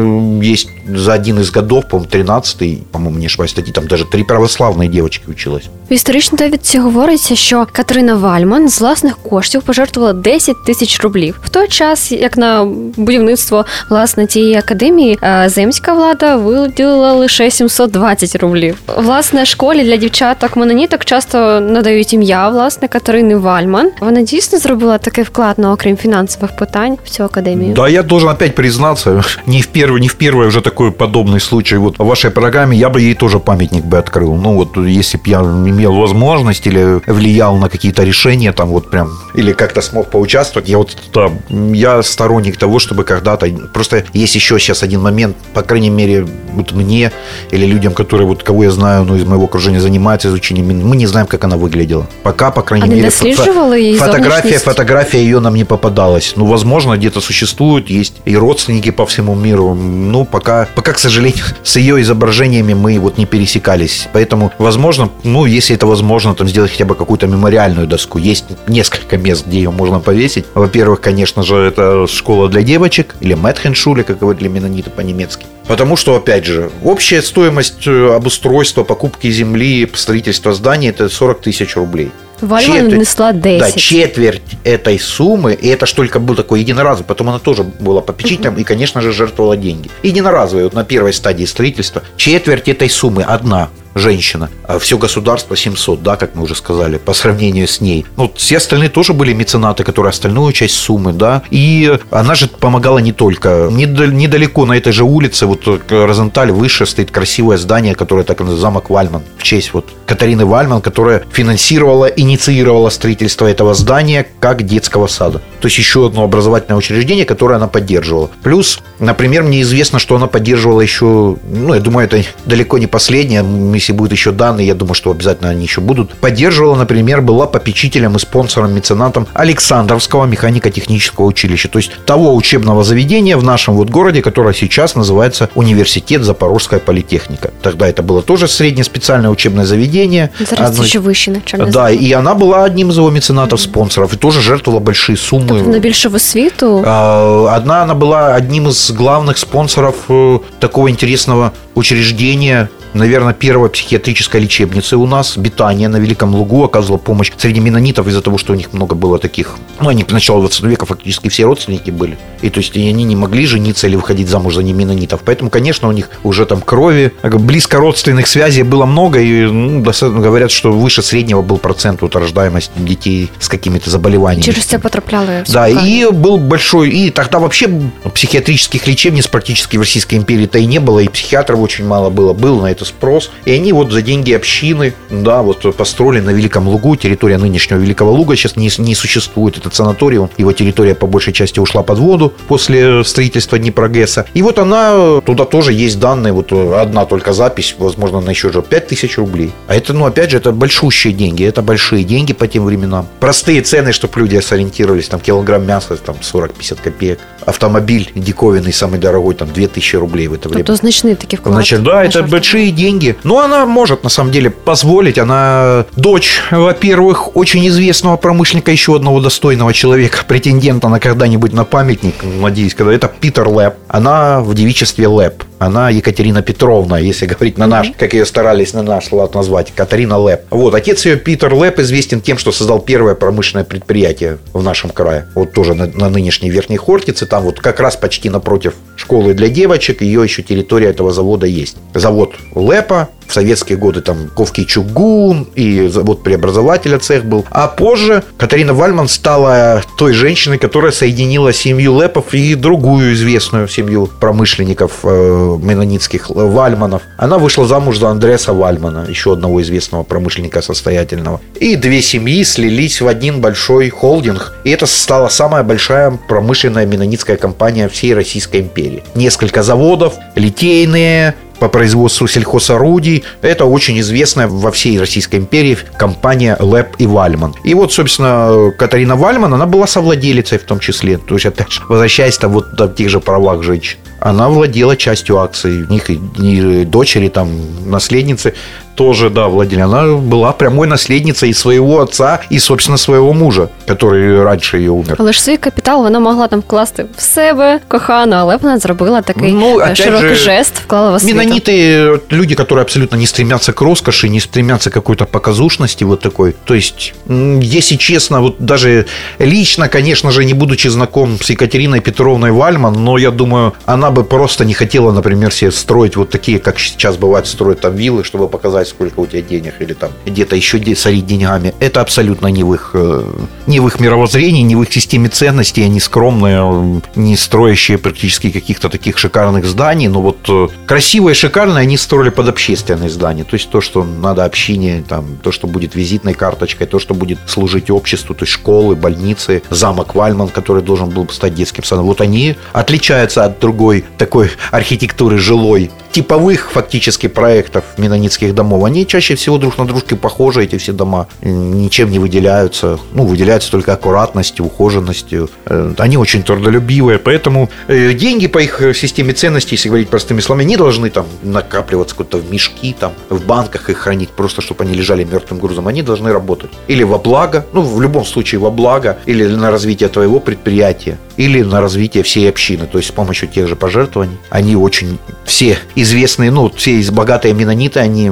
есть 0.43 0.69
за 0.89 1.15
один 1.15 1.41
из 1.41 1.51
годов, 1.51 1.89
по-моему, 1.89 2.11
13-й, 2.11 2.83
по-моему, 2.93 3.19
не 3.19 3.27
ошибаюсь, 3.27 3.51
статьи, 3.51 3.73
там 3.73 3.87
даже 3.87 4.05
три 4.05 4.25
православные 4.25 4.89
девочки 4.89 5.25
училась. 5.29 5.65
В 5.91 5.93
історичній 5.93 6.39
довідці 6.39 6.79
говориться, 6.79 7.37
що 7.37 7.67
Катерина 7.73 8.15
Вальман 8.15 8.69
з 8.69 8.81
власних 8.81 9.17
коштів 9.17 9.63
пожертвувала 9.63 10.13
10 10.13 10.65
тисяч 10.65 11.01
рублів. 11.01 11.41
В 11.45 11.49
той 11.49 11.69
час, 11.69 12.13
як 12.13 12.37
на 12.37 12.65
будівництво 12.97 13.65
власне 13.91 14.27
тієї 14.27 14.55
академії, 14.55 15.19
земська 15.47 15.93
влада 15.95 16.37
виділила 16.37 17.13
лише 17.13 17.51
720 17.51 18.37
рублів. 18.37 18.77
Власне, 18.97 19.47
школі 19.47 19.85
для 19.85 19.97
дівчаток 19.97 20.57
мононіток 20.57 21.05
часто 21.05 21.61
надають 21.61 22.13
ім'я 22.13 22.49
власне 22.49 22.89
Катерини 22.89 23.37
Вальман. 23.37 23.91
Вона 24.01 24.23
дійсно 24.23 24.59
зробила 24.59 24.99
такий 24.99 25.25
вклад, 25.25 25.55
ну, 25.59 25.73
окрім 25.73 25.97
фінансових 25.97 26.57
питань 26.57 26.99
в 27.05 27.09
цю 27.11 27.25
академію. 27.25 27.75
Да, 27.75 27.89
я 27.89 28.03
должен 28.03 28.29
опять 28.29 28.55
признаться, 28.55 29.23
не 29.47 29.61
в 29.61 29.69
первый, 29.77 30.01
не 30.01 30.09
в 30.09 30.17
первый 30.21 30.47
уже 30.47 30.61
такой 30.61 30.91
подобный 30.91 31.41
случай. 31.41 31.77
Вот 31.77 31.99
в 31.99 32.05
вашей 32.05 32.31
программе 32.31 32.77
я 32.77 32.89
бы 32.89 33.01
ей 33.01 33.15
тоже 33.15 33.39
памятник 33.39 33.85
бы 33.85 33.99
открыл. 33.99 34.35
Ну 34.35 34.55
вот, 34.55 34.77
если 34.77 35.19
бы 35.19 35.29
я 35.29 35.41
имел 35.41 35.93
возможность 35.93 36.67
или 36.67 37.01
влиял 37.07 37.57
на 37.57 37.69
какие-то 37.69 38.05
решения, 38.05 38.53
там 38.53 38.69
вот 38.69 38.91
прям, 38.91 39.09
или 39.35 39.53
как-то 39.53 39.83
смог 39.83 40.11
поучаствовать, 40.11 40.69
я 40.69 40.79
вот 40.79 40.97
там, 41.13 41.39
я 41.75 42.03
сторонник 42.03 42.57
того, 42.57 42.79
чтобы 42.79 43.05
когда-то, 43.05 43.47
просто 43.73 44.05
есть 44.15 44.35
еще 44.37 44.59
сейчас 44.59 44.83
один 44.83 45.01
момент, 45.01 45.37
по 45.53 45.63
крайней 45.63 45.91
мере, 45.91 46.27
вот 46.55 46.73
мне 46.73 47.11
или 47.53 47.67
людям, 47.67 47.93
которые 47.93 48.27
вот 48.27 48.43
кого 48.43 48.65
я 48.65 48.70
знаю, 48.72 49.04
ну, 49.04 49.16
из 49.16 49.26
моего 49.26 49.46
окружения 49.46 49.80
занимаются 49.80 50.30
изучением, 50.30 50.88
мы 50.88 50.96
не 50.96 51.08
знаем, 51.08 51.28
как 51.28 51.44
она 51.44 51.58
выглядела. 51.58 52.08
Пока, 52.24 52.52
по 52.52 52.62
крайней 52.62 52.86
а 52.86 52.90
мере, 52.90 53.08
фо- 53.08 53.80
ей 53.80 53.98
фотография, 53.98 54.58
фотография 54.58 55.20
ее 55.20 55.40
нам 55.40 55.56
не 55.56 55.64
попадалась. 55.64 56.34
Ну, 56.36 56.46
возможно, 56.46 56.98
где-то 56.98 57.22
существует, 57.22 57.90
есть 57.90 58.16
и 58.26 58.36
родственники 58.36 58.92
по 58.92 59.06
всему 59.06 59.36
миру. 59.36 59.74
Ну, 59.74 60.26
пока, 60.26 60.68
пока, 60.76 60.94
к 60.94 61.00
сожалению, 61.00 61.46
с 61.64 61.76
ее 61.76 62.02
изображениями 62.02 62.74
мы 62.74 63.00
вот 63.00 63.18
не 63.18 63.26
пересекались. 63.26 64.08
Поэтому, 64.14 64.52
возможно, 64.58 65.10
ну, 65.24 65.46
если 65.46 65.76
это 65.76 65.88
возможно, 65.88 66.36
там 66.36 66.48
сделать 66.48 66.72
хотя 66.72 66.86
бы 66.86 66.96
какую-то 66.96 67.28
мемориальную 67.28 67.88
доску. 67.88 68.18
Есть 68.18 68.46
несколько 68.68 69.18
мест, 69.18 69.46
где 69.48 69.58
ее 69.58 69.72
можно 69.72 70.00
повесить. 70.00 70.46
Во-первых, 70.54 71.02
конечно 71.02 71.44
же, 71.44 71.56
это 71.56 72.08
школа 72.08 72.50
для 72.50 72.62
девочек, 72.62 73.16
или 73.20 73.34
Мэтхеншуле, 73.34 74.04
как 74.04 74.20
говорили 74.20 74.48
менониты 74.48 74.90
по-немецки. 74.90 75.46
Потому 75.68 75.96
что, 75.96 76.16
опять 76.16 76.46
же, 76.46 76.70
общая 76.84 77.22
стоимость 77.22 77.88
э, 77.88 78.14
обустройства, 78.62 78.84
покупки 78.84 79.32
земли, 79.32 79.90
строительства 79.96 80.54
здания– 80.54 80.90
это 80.90 81.10
40 81.10 81.42
тысяч 81.42 81.76
рублей. 81.76 82.12
Вальма 82.42 82.76
четверть, 82.76 82.92
нанесла 82.94 83.34
10. 83.34 83.60
Да, 83.60 83.72
четверть 83.72 84.42
этой 84.64 85.00
суммы, 85.00 85.54
и 85.54 85.68
это 85.68 85.86
ж 85.86 85.94
только 85.94 86.20
был 86.20 86.36
такой 86.36 86.62
единоразовый, 86.62 87.06
потом 87.06 87.30
она 87.30 87.40
тоже 87.40 87.64
была 87.64 88.02
попечителем 88.02 88.56
uh-huh. 88.56 88.62
и, 88.62 88.64
конечно 88.64 89.02
же, 89.02 89.12
жертвовала 89.12 89.58
деньги. 89.58 89.90
Единоразовый, 90.04 90.66
вот 90.66 90.74
на 90.74 90.84
первой 90.84 91.14
стадии 91.14 91.46
строительства, 91.46 92.04
четверть 92.18 92.68
этой 92.68 92.90
суммы 92.90 93.24
одна 93.24 93.70
женщина, 93.96 94.50
а 94.68 94.80
все 94.80 94.98
государство 94.98 95.56
700, 95.56 96.02
да, 96.02 96.16
как 96.16 96.36
мы 96.36 96.44
уже 96.44 96.56
сказали, 96.56 96.98
по 96.98 97.14
сравнению 97.14 97.68
с 97.68 97.82
ней. 97.82 98.06
Ну, 98.18 98.32
все 98.36 98.58
остальные 98.58 98.90
тоже 98.90 99.14
были 99.14 99.34
меценаты, 99.34 99.84
которые 99.84 100.12
остальную 100.12 100.54
часть 100.54 100.76
суммы, 100.76 101.14
да, 101.14 101.44
и 101.52 101.98
она 102.10 102.36
же 102.36 102.48
помогала 102.48 103.00
не 103.00 103.12
только. 103.12 103.70
Недалеко 103.72 104.66
на 104.66 104.74
этой 104.74 104.94
же 104.94 105.04
улице, 105.04 105.46
вот 105.46 105.68
э, 105.68 106.06
Розенталь, 106.06 106.52
выше 106.52 106.86
стоит 106.86 107.12
красивое 107.12 107.58
здание, 107.58 107.96
которое 107.96 108.24
так 108.24 108.40
и 108.40 108.44
называется 108.44 108.62
замок 108.62 108.90
Вальман, 108.90 109.24
в 109.38 109.44
честь 109.44 109.74
вот 109.74 109.88
Катарины 110.06 110.46
Вальман, 110.46 110.82
которая 110.82 111.24
финансировала, 111.32 112.06
инициировала 112.32 112.90
строительство 112.90 113.46
этого 113.46 113.74
здания 113.74 114.26
как 114.40 114.64
детского 114.64 115.08
сада. 115.08 115.42
То 115.60 115.68
есть 115.68 115.78
еще 115.78 116.08
одно 116.08 116.24
образовательное 116.24 116.78
учреждение, 116.78 117.26
которое 117.26 117.56
она 117.56 117.68
поддерживала. 117.68 118.30
Плюс, 118.42 118.80
например, 119.00 119.44
мне 119.44 119.62
известно, 119.62 120.00
что 120.00 120.16
она 120.16 120.28
поддерживала 120.28 120.82
еще, 120.82 121.38
ну, 121.44 121.74
я 121.74 121.80
думаю, 121.80 122.06
это 122.06 122.24
далеко 122.46 122.78
не 122.78 122.88
последнее, 122.88 123.46
если 123.74 123.94
будут 123.94 124.14
еще 124.14 124.32
данные, 124.32 124.68
я 124.68 124.76
думаю, 124.76 124.96
что 124.96 125.12
обязательно 125.12 125.50
они 125.50 125.64
еще 125.64 125.82
будут. 125.82 126.16
Поддерживала, 126.16 126.76
например, 126.76 127.22
была 127.22 127.48
попечителем 127.48 128.16
и 128.16 128.20
спонсором, 128.20 128.74
меценатом 128.74 129.28
Александровского 129.34 130.26
механико-технического 130.26 131.26
училища. 131.26 131.68
То 131.68 131.80
есть 131.80 131.92
того 132.06 132.36
учебного 132.36 132.84
заведения 132.84 133.38
в 133.38 133.44
нашем 133.44 133.76
вот 133.76 133.90
городе, 133.90 134.22
которое 134.22 134.54
сейчас 134.54 134.96
называется 134.96 135.50
Университет 135.56 136.24
Запорожская 136.24 136.80
политехника. 136.80 137.52
Тогда 137.62 137.88
это 137.88 138.02
было 138.04 138.22
тоже 138.22 138.48
среднее 138.48 138.86
специальное 138.86 139.30
учебное 139.30 139.66
заведение. 139.66 140.32
Зараз 140.40 140.72
Одно... 140.72 140.84
еще 140.84 141.00
выше 141.00 141.32
начальное 141.32 141.72
Да, 141.72 141.92
и 141.92 142.12
она 142.22 142.36
была 142.36 142.64
одним 142.64 142.90
из 142.90 142.98
его 142.98 143.10
меценатов-спонсоров 143.10 144.14
и 144.14 144.18
тоже 144.18 144.42
жертвовала 144.42 144.80
большие 144.80 145.18
суммы. 145.18 145.48
Тобто 145.48 145.70
на 145.70 145.80
більшого 145.80 146.20
світу? 146.20 146.78
Одна 146.78 147.84
она 147.84 147.94
была 147.94 148.36
одним 148.36 148.68
из 148.68 148.92
главных 148.92 149.38
спонсоров 149.38 149.96
э, 150.10 150.40
такого 150.60 150.90
интересного 150.90 151.52
учреждения 151.76 152.70
наверное, 152.94 153.34
первая 153.34 153.70
психиатрическая 153.70 154.42
лечебница 154.42 154.98
у 154.98 155.06
нас, 155.06 155.38
Бетания 155.38 155.90
на 155.90 155.98
Великом 155.98 156.36
Лугу, 156.36 156.64
оказывала 156.64 156.98
помощь 156.98 157.32
среди 157.38 157.60
менонитов 157.60 158.08
из-за 158.08 158.22
того, 158.22 158.38
что 158.38 158.54
у 158.54 158.56
них 158.56 158.74
много 158.74 158.96
было 158.96 159.18
таких, 159.18 159.56
ну, 159.80 159.90
они 159.90 160.04
к 160.04 160.12
началу 160.12 160.42
20 160.42 160.64
века 160.64 160.86
фактически 160.86 161.30
все 161.30 161.46
родственники 161.46 161.92
были. 161.92 162.18
И 162.42 162.50
то 162.50 162.60
есть 162.60 162.76
и 162.76 162.88
они 162.88 163.04
не 163.04 163.16
могли 163.16 163.46
жениться 163.46 163.88
или 163.88 163.96
выходить 163.96 164.28
замуж 164.28 164.56
за 164.56 164.64
не 164.64 164.74
менонитов. 164.74 165.22
Поэтому, 165.24 165.50
конечно, 165.50 165.88
у 165.88 165.92
них 165.92 166.10
уже 166.24 166.46
там 166.46 166.62
крови, 166.62 167.14
близко 167.24 167.78
родственных 167.78 168.28
связей 168.28 168.64
было 168.64 168.86
много, 168.86 169.20
и 169.20 169.46
ну, 169.46 169.82
говорят, 169.82 170.52
что 170.52 170.72
выше 170.72 171.02
среднего 171.02 171.42
был 171.42 171.58
процент 171.58 172.02
вот 172.02 172.16
рождаемости 172.16 172.72
детей 172.78 173.32
с 173.40 173.48
какими-то 173.48 173.90
заболеваниями. 173.90 174.44
Через 174.44 174.68
это 174.68 174.80
потрапляли. 174.80 175.44
Да, 175.48 175.68
и 175.68 176.06
был 176.12 176.38
большой, 176.38 176.90
и 176.90 177.10
тогда 177.10 177.40
вообще 177.40 177.70
психиатрических 178.14 178.88
лечебниц 178.88 179.28
практически 179.28 179.78
в 179.78 179.82
Российской 179.82 180.16
империи-то 180.16 180.60
и 180.60 180.66
не 180.66 180.80
было, 180.80 181.00
и 181.00 181.08
психиатров 181.08 181.60
очень 181.60 181.86
мало 181.86 182.10
было. 182.10 182.34
Был 182.34 182.62
на 182.62 182.68
это 182.72 182.81
спрос. 182.86 183.32
И 183.46 183.52
они 183.52 183.74
вот 183.74 183.92
за 183.92 184.02
деньги 184.02 184.32
общины, 184.32 184.94
да, 185.10 185.42
вот 185.42 185.76
построили 185.76 186.22
на 186.22 186.32
Великом 186.32 186.68
Лугу, 186.68 186.96
территория 186.96 187.38
нынешнего 187.38 187.80
Великого 187.80 188.12
Луга 188.12 188.36
сейчас 188.36 188.56
не, 188.56 188.70
не 188.78 188.96
существует, 188.96 189.58
этот 189.58 189.76
санаторий, 189.76 190.18
он, 190.18 190.30
его 190.38 190.52
территория 190.52 190.96
по 190.96 191.08
большей 191.08 191.34
части 191.34 191.60
ушла 191.60 191.84
под 191.84 192.00
воду 192.00 192.34
после 192.48 193.04
строительства 193.04 193.58
Днепрогресса. 193.58 194.26
И 194.34 194.42
вот 194.42 194.60
она, 194.60 195.22
туда 195.22 195.46
тоже 195.46 195.74
есть 195.74 196.00
данные, 196.00 196.34
вот 196.34 196.52
одна 196.52 197.06
только 197.06 197.34
запись, 197.34 197.76
возможно, 197.78 198.22
на 198.22 198.30
еще 198.30 198.52
же 198.52 198.62
5 198.62 198.88
тысяч 198.88 199.18
рублей. 199.18 199.52
А 199.68 199.76
это, 199.76 199.94
ну, 199.94 200.06
опять 200.06 200.32
же, 200.32 200.38
это 200.38 200.52
большущие 200.52 201.14
деньги, 201.14 201.44
это 201.44 201.62
большие 201.62 202.04
деньги 202.04 202.34
по 202.34 202.48
тем 202.48 202.66
временам. 202.66 203.08
Простые 203.20 203.62
цены, 203.62 203.94
чтобы 203.94 204.20
люди 204.20 204.40
сориентировались, 204.40 205.08
там 205.08 205.20
килограмм 205.20 205.66
мяса, 205.66 205.96
там 205.98 206.16
40-50 206.22 206.80
копеек. 206.84 207.20
Автомобиль 207.46 208.12
диковинный, 208.16 208.74
самый 208.74 209.00
дорогой, 209.00 209.36
там 209.36 209.52
2000 209.52 209.96
рублей 209.96 210.28
в 210.28 210.34
это 210.34 210.50
время. 210.50 210.64
Это 210.64 210.76
значные 210.76 211.16
такие 211.16 211.38
вклады. 211.38 211.56
Значит, 211.56 211.84
да, 211.84 212.04
это 212.04 212.24
большие 212.24 212.71
деньги. 212.72 213.16
Но 213.24 213.40
она 213.40 213.66
может, 213.66 214.04
на 214.04 214.10
самом 214.10 214.32
деле, 214.32 214.50
позволить. 214.50 215.18
Она 215.18 215.86
дочь, 215.96 216.42
во-первых, 216.52 217.36
очень 217.36 217.68
известного 217.68 218.18
промышленника, 218.18 218.72
еще 218.72 218.96
одного 218.96 219.20
достойного 219.20 219.74
человека, 219.74 220.20
претендента 220.28 220.88
на 220.88 221.00
когда-нибудь 221.00 221.54
на 221.54 221.66
памятник, 221.66 222.16
надеюсь, 222.24 222.74
когда 222.76 222.94
это 222.94 223.08
Питер 223.08 223.48
Лэб. 223.48 223.76
Она 223.92 224.40
в 224.40 224.54
девичестве 224.54 225.06
Леп. 225.06 225.44
Она 225.60 225.90
Екатерина 225.90 226.42
Петровна, 226.42 226.98
если 226.98 227.26
говорить 227.26 227.58
на 227.58 227.68
наш, 227.68 227.92
как 227.98 228.14
ее 228.14 228.26
старались 228.26 228.74
на 228.74 228.82
наш 228.82 229.12
лад 229.12 229.36
назвать, 229.36 229.74
Катарина 229.76 230.18
Леп. 230.26 230.42
Вот, 230.50 230.74
отец 230.74 231.06
ее 231.06 231.18
Питер 231.18 231.54
Леп 231.54 231.78
известен 231.80 232.22
тем, 232.22 232.38
что 232.38 232.54
создал 232.54 232.80
первое 232.80 233.16
промышленное 233.16 233.66
предприятие 233.66 234.38
в 234.54 234.64
нашем 234.64 234.92
крае. 234.92 235.28
Вот 235.36 235.52
тоже 235.52 235.74
на, 235.74 235.88
на 235.88 236.10
нынешней 236.10 236.50
Верхней 236.50 236.78
Хортице, 236.78 237.26
там 237.26 237.44
вот 237.44 237.60
как 237.60 237.82
раз 237.82 237.98
почти 237.98 238.30
напротив 238.30 238.76
школы 238.96 239.34
для 239.34 239.50
девочек, 239.50 240.02
ее 240.02 240.24
еще 240.24 240.42
территория 240.42 240.88
этого 240.88 241.12
завода 241.12 241.46
есть. 241.46 241.76
Завод 241.94 242.36
Лепа, 242.56 243.10
в 243.32 243.34
советские 243.34 243.78
годы 243.78 244.02
там 244.02 244.30
Ковский 244.36 244.66
чугун 244.66 245.48
и 245.56 245.88
завод 245.88 246.22
преобразователя 246.22 247.00
цех 247.00 247.26
был. 247.26 247.46
А 247.50 247.68
позже 247.68 248.24
Катарина 248.38 248.74
Вальман 248.74 249.08
стала 249.08 249.82
той 249.98 250.14
женщиной, 250.14 250.58
которая 250.58 250.92
соединила 250.92 251.54
семью 251.54 252.00
Лепов 252.00 252.34
и 252.34 252.56
другую 252.56 253.14
известную 253.14 253.70
семью 253.70 254.10
промышленников 254.20 255.00
э, 255.04 255.58
менонитских 255.62 256.30
Вальманов. 256.30 257.04
Она 257.18 257.38
вышла 257.38 257.66
замуж 257.66 258.00
за 258.00 258.10
Андреса 258.10 258.54
Вальмана, 258.54 259.06
еще 259.08 259.34
одного 259.34 259.62
известного 259.62 260.04
промышленника 260.04 260.62
состоятельного. 260.62 261.40
И 261.60 261.78
две 261.78 262.02
семьи 262.02 262.44
слились 262.44 263.00
в 263.00 263.08
один 263.08 263.40
большой 263.40 263.90
холдинг. 263.90 264.54
И 264.66 264.72
это 264.72 264.86
стала 264.86 265.30
самая 265.30 265.64
большая 265.64 266.20
промышленная 266.28 266.86
менонитская 266.86 267.38
компания 267.38 267.88
всей 267.88 268.14
Российской 268.14 268.62
империи. 268.62 269.04
Несколько 269.16 269.64
заводов, 269.64 270.16
литейные, 270.36 271.36
по 271.62 271.70
производству 271.70 272.28
сельхозорудий. 272.28 273.24
Это 273.44 273.66
очень 273.66 274.00
известная 274.00 274.48
во 274.48 274.72
всей 274.72 275.00
Российской 275.00 275.36
империи 275.36 275.78
компания 275.96 276.58
Лэп 276.60 276.96
и 276.98 277.06
Вальман. 277.06 277.54
И 277.64 277.76
вот, 277.76 277.94
собственно, 277.94 278.72
Катарина 278.76 279.16
Вальман, 279.16 279.54
она 279.54 279.68
была 279.68 279.86
совладелицей 279.86 280.58
в 280.58 280.64
том 280.64 280.80
числе. 280.80 281.20
То 281.20 281.36
есть, 281.36 281.46
опять 281.46 281.72
же, 281.72 281.82
возвращаясь 281.88 282.40
там 282.40 282.54
вот 282.54 282.74
до 282.76 282.88
тех 282.88 283.10
же 283.10 283.20
правах 283.20 283.62
женщин 283.62 284.00
она 284.21 284.49
владела 284.49 284.97
частью 284.97 285.39
акций. 285.39 285.83
У 285.83 285.93
них 285.93 286.11
и 286.11 286.85
дочери, 286.85 287.29
там, 287.29 287.51
наследницы 287.87 288.55
тоже, 288.97 289.31
да, 289.31 289.47
владели. 289.49 289.81
Она 289.81 290.17
была 290.17 290.53
прямой 290.53 290.89
наследницей 290.89 291.51
и 291.51 291.55
своего 291.55 292.01
отца, 292.01 292.39
і, 292.51 292.59
собственно, 292.59 292.99
своего 292.99 293.33
мужа, 293.33 293.69
который 293.87 294.45
раніше 294.45 294.77
її 294.77 294.89
умер. 294.89 295.17
Але 295.19 295.33
ж 295.33 295.43
свій 295.43 295.57
капітал 295.57 296.03
вона 296.03 296.21
могла 296.21 296.47
там 296.47 296.61
вкласти 296.61 297.07
в 297.17 297.21
себе 297.23 297.81
кохану, 297.89 298.37
але 298.37 298.57
вона 298.57 298.79
зробила 298.79 299.23
такий 299.23 299.53
ну, 299.53 299.81
широкий 299.95 300.29
же, 300.29 300.35
жест, 300.35 300.75
вклала 300.79 301.11
в 301.11 301.15
освіту. 301.15 301.37
Менониты – 301.37 302.33
люди, 302.33 302.55
которые 302.55 302.81
абсолютно 302.81 303.19
не 303.19 303.27
стремятся 303.27 303.73
к 303.73 303.85
роскоши, 303.85 304.29
не 304.29 304.41
стремятся 304.41 304.91
к 304.91 304.93
какой-то 304.93 305.25
показушности 305.25 306.05
вот 306.05 306.21
такой. 306.21 306.55
То 306.65 306.75
есть, 306.75 307.15
если 307.63 307.97
честно, 307.97 308.41
вот 308.41 308.55
даже 308.59 309.05
лично, 309.39 309.89
конечно 309.89 310.31
же, 310.31 310.45
не 310.45 310.55
будучи 310.55 310.89
знаком 310.89 311.39
с 311.41 311.51
Екатериной 311.51 312.01
Петровной 312.01 312.51
Вальман, 312.51 313.05
но 313.05 313.19
я 313.19 313.31
думаю, 313.31 313.73
она 313.87 314.10
бы 314.14 314.24
просто 314.24 314.66
не 314.66 314.74
хотела, 314.74 315.12
например, 315.12 315.52
себе 315.52 315.72
строить 315.72 316.16
вот 316.16 316.30
такие, 316.30 316.60
как 316.60 316.80
сейчас 316.80 317.18
бывает, 317.18 317.48
строят 317.48 317.82
там 317.82 317.96
виллы, 317.96 318.24
чтобы 318.24 318.48
показать 318.48 318.88
сколько 318.88 319.20
у 319.20 319.26
тебя 319.26 319.42
денег, 319.42 319.76
или 319.80 319.94
там 319.94 320.12
где-то 320.26 320.56
еще 320.56 320.82
сорить 320.96 321.26
деньгами. 321.26 321.74
Это 321.80 322.02
абсолютно 322.02 322.48
не 322.48 322.64
в 322.64 322.74
их, 322.74 322.92
э, 322.94 323.24
не 323.68 323.80
в 323.80 323.88
их 323.88 324.00
мировоззрении, 324.00 324.62
не 324.62 324.76
в 324.76 324.82
их 324.84 324.92
системе 324.92 325.30
ценностей. 325.30 325.84
Они 325.84 326.00
скромные, 326.00 327.02
не 327.16 327.38
строящие 327.38 327.98
практически 327.98 328.50
каких-то 328.50 328.90
таких 328.90 329.18
шикарных 329.18 329.66
зданий. 329.66 330.08
Но 330.08 330.22
вот 330.22 330.38
э, 330.50 330.68
красивые, 330.86 331.36
шикарные 331.36 331.82
они 331.82 331.98
строили 331.98 332.30
под 332.30 332.50
общественные 332.50 333.10
здания. 333.10 333.44
То 333.44 333.56
есть 333.56 333.70
то, 333.70 333.82
что 333.82 334.04
надо 334.04 334.46
общине, 334.46 335.04
там, 335.08 335.38
то, 335.44 335.52
что 335.52 335.68
будет 335.68 335.96
визитной 335.96 336.34
карточкой, 336.34 336.88
то, 336.88 337.00
что 337.00 337.14
будет 337.14 337.40
служить 337.48 337.90
обществу, 337.90 338.36
то 338.36 338.44
есть 338.44 338.54
школы, 338.54 338.96
больницы, 338.96 339.62
замок 339.70 340.16
Вальман, 340.16 340.48
который 340.48 340.82
должен 340.82 341.10
был 341.10 341.28
стать 341.30 341.56
детским 341.56 341.84
садом. 341.84 342.06
Вот 342.06 342.22
они 342.22 342.56
отличаются 342.74 343.46
от 343.46 343.60
другой 343.60 344.01
такой 344.18 344.52
архитектуры 344.72 345.38
жилой, 345.38 345.92
типовых 346.12 346.72
фактически 346.72 347.28
проектов 347.28 347.84
менонитских 347.98 348.54
домов 348.54 348.84
они 348.86 349.08
чаще 349.08 349.36
всего 349.36 349.58
друг 349.58 349.78
на 349.78 349.86
дружке 349.86 350.16
похожи, 350.16 350.64
эти 350.64 350.78
все 350.78 350.92
дома, 350.92 351.28
ничем 351.42 352.12
не 352.12 352.20
выделяются. 352.20 353.00
Ну, 353.14 353.26
выделяются 353.26 353.72
только 353.72 353.94
аккуратностью, 353.94 354.66
ухоженностью. 354.66 355.50
Э, 355.66 355.94
они 355.98 356.18
очень 356.18 356.44
трудолюбивые, 356.44 357.20
поэтому 357.20 357.70
э, 357.88 358.14
деньги 358.14 358.48
по 358.48 358.60
их 358.60 358.82
системе 358.96 359.34
ценностей, 359.34 359.76
если 359.76 359.90
говорить 359.90 360.10
простыми 360.10 360.42
словами, 360.42 360.66
не 360.66 360.78
должны 360.78 361.10
там 361.10 361.26
накапливаться 361.44 362.16
куда-то 362.16 362.38
в 362.38 362.52
мешки, 362.52 362.96
там, 362.98 363.14
в 363.30 363.46
банках 363.46 363.90
их 363.90 363.98
хранить, 363.98 364.30
просто 364.30 364.62
чтобы 364.62 364.84
они 364.84 364.94
лежали 364.94 365.24
мертвым 365.24 365.60
грузом. 365.60 365.88
Они 365.88 366.02
должны 366.02 366.32
работать. 366.32 366.72
Или 366.88 367.04
во 367.04 367.18
благо, 367.18 367.66
ну, 367.74 367.82
в 367.82 368.02
любом 368.02 368.26
случае 368.26 368.60
во 368.60 368.72
благо, 368.72 369.18
или 369.26 369.46
на 369.48 369.72
развитие 369.72 370.10
твоего 370.10 370.40
предприятия, 370.40 371.18
или 371.38 371.62
на 371.62 371.82
развитие 371.82 372.24
всей 372.24 372.50
общины, 372.50 372.86
то 372.86 372.98
есть 372.98 373.10
с 373.10 373.12
помощью 373.12 373.48
тех 373.48 373.68
же 373.68 373.76
пожертвований. 373.76 374.38
Они 374.50 374.76
очень 374.76 375.18
все 375.46 375.78
известные, 376.02 376.52
ну, 376.52 376.72
все 376.76 377.02
богатые 377.12 377.54
менониты, 377.54 378.00
они 378.00 378.32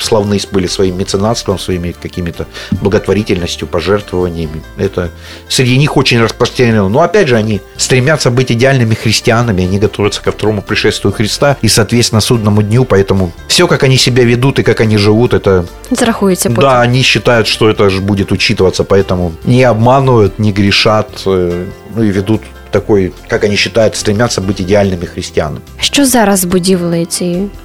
славны 0.00 0.38
были 0.52 0.66
своим 0.66 0.98
меценатством, 0.98 1.58
своими 1.58 1.92
какими-то 1.92 2.46
благотворительностью, 2.72 3.68
пожертвованиями. 3.68 4.62
Это 4.76 5.10
среди 5.48 5.76
них 5.78 5.96
очень 5.96 6.20
распространено. 6.20 6.88
Но 6.88 7.00
опять 7.00 7.28
же, 7.28 7.36
они 7.36 7.60
стремятся 7.76 8.30
быть 8.30 8.52
идеальными 8.52 8.94
христианами, 8.94 9.64
они 9.64 9.78
готовятся 9.78 10.22
ко 10.22 10.32
второму 10.32 10.62
пришествию 10.62 11.12
Христа 11.12 11.56
и, 11.62 11.68
соответственно, 11.68 12.20
судному 12.20 12.62
дню, 12.62 12.84
поэтому 12.84 13.32
все, 13.48 13.66
как 13.66 13.82
они 13.82 13.96
себя 13.96 14.24
ведут 14.24 14.58
и 14.58 14.62
как 14.62 14.80
они 14.80 14.96
живут, 14.96 15.34
это... 15.34 15.66
Зарахуете 15.90 16.48
потом. 16.48 16.64
Да, 16.64 16.80
они 16.80 17.02
считают, 17.02 17.46
что 17.46 17.70
это 17.70 17.90
же 17.90 18.00
будет 18.00 18.32
учитываться, 18.32 18.84
поэтому 18.84 19.32
не 19.44 19.62
обманывают, 19.62 20.38
не 20.38 20.52
грешат, 20.52 21.22
э, 21.26 21.66
ну 21.94 22.02
и 22.02 22.08
ведут 22.08 22.42
такой, 22.73 23.13
как 23.27 23.43
они 23.43 23.55
считают, 23.55 23.95
стремятся 23.95 24.41
быть 24.41 24.61
идеальными 24.61 25.05
христианами. 25.05 25.61
Что 25.79 26.05
зараз 26.05 26.39
з 26.39 26.45
будівлею 26.45 27.07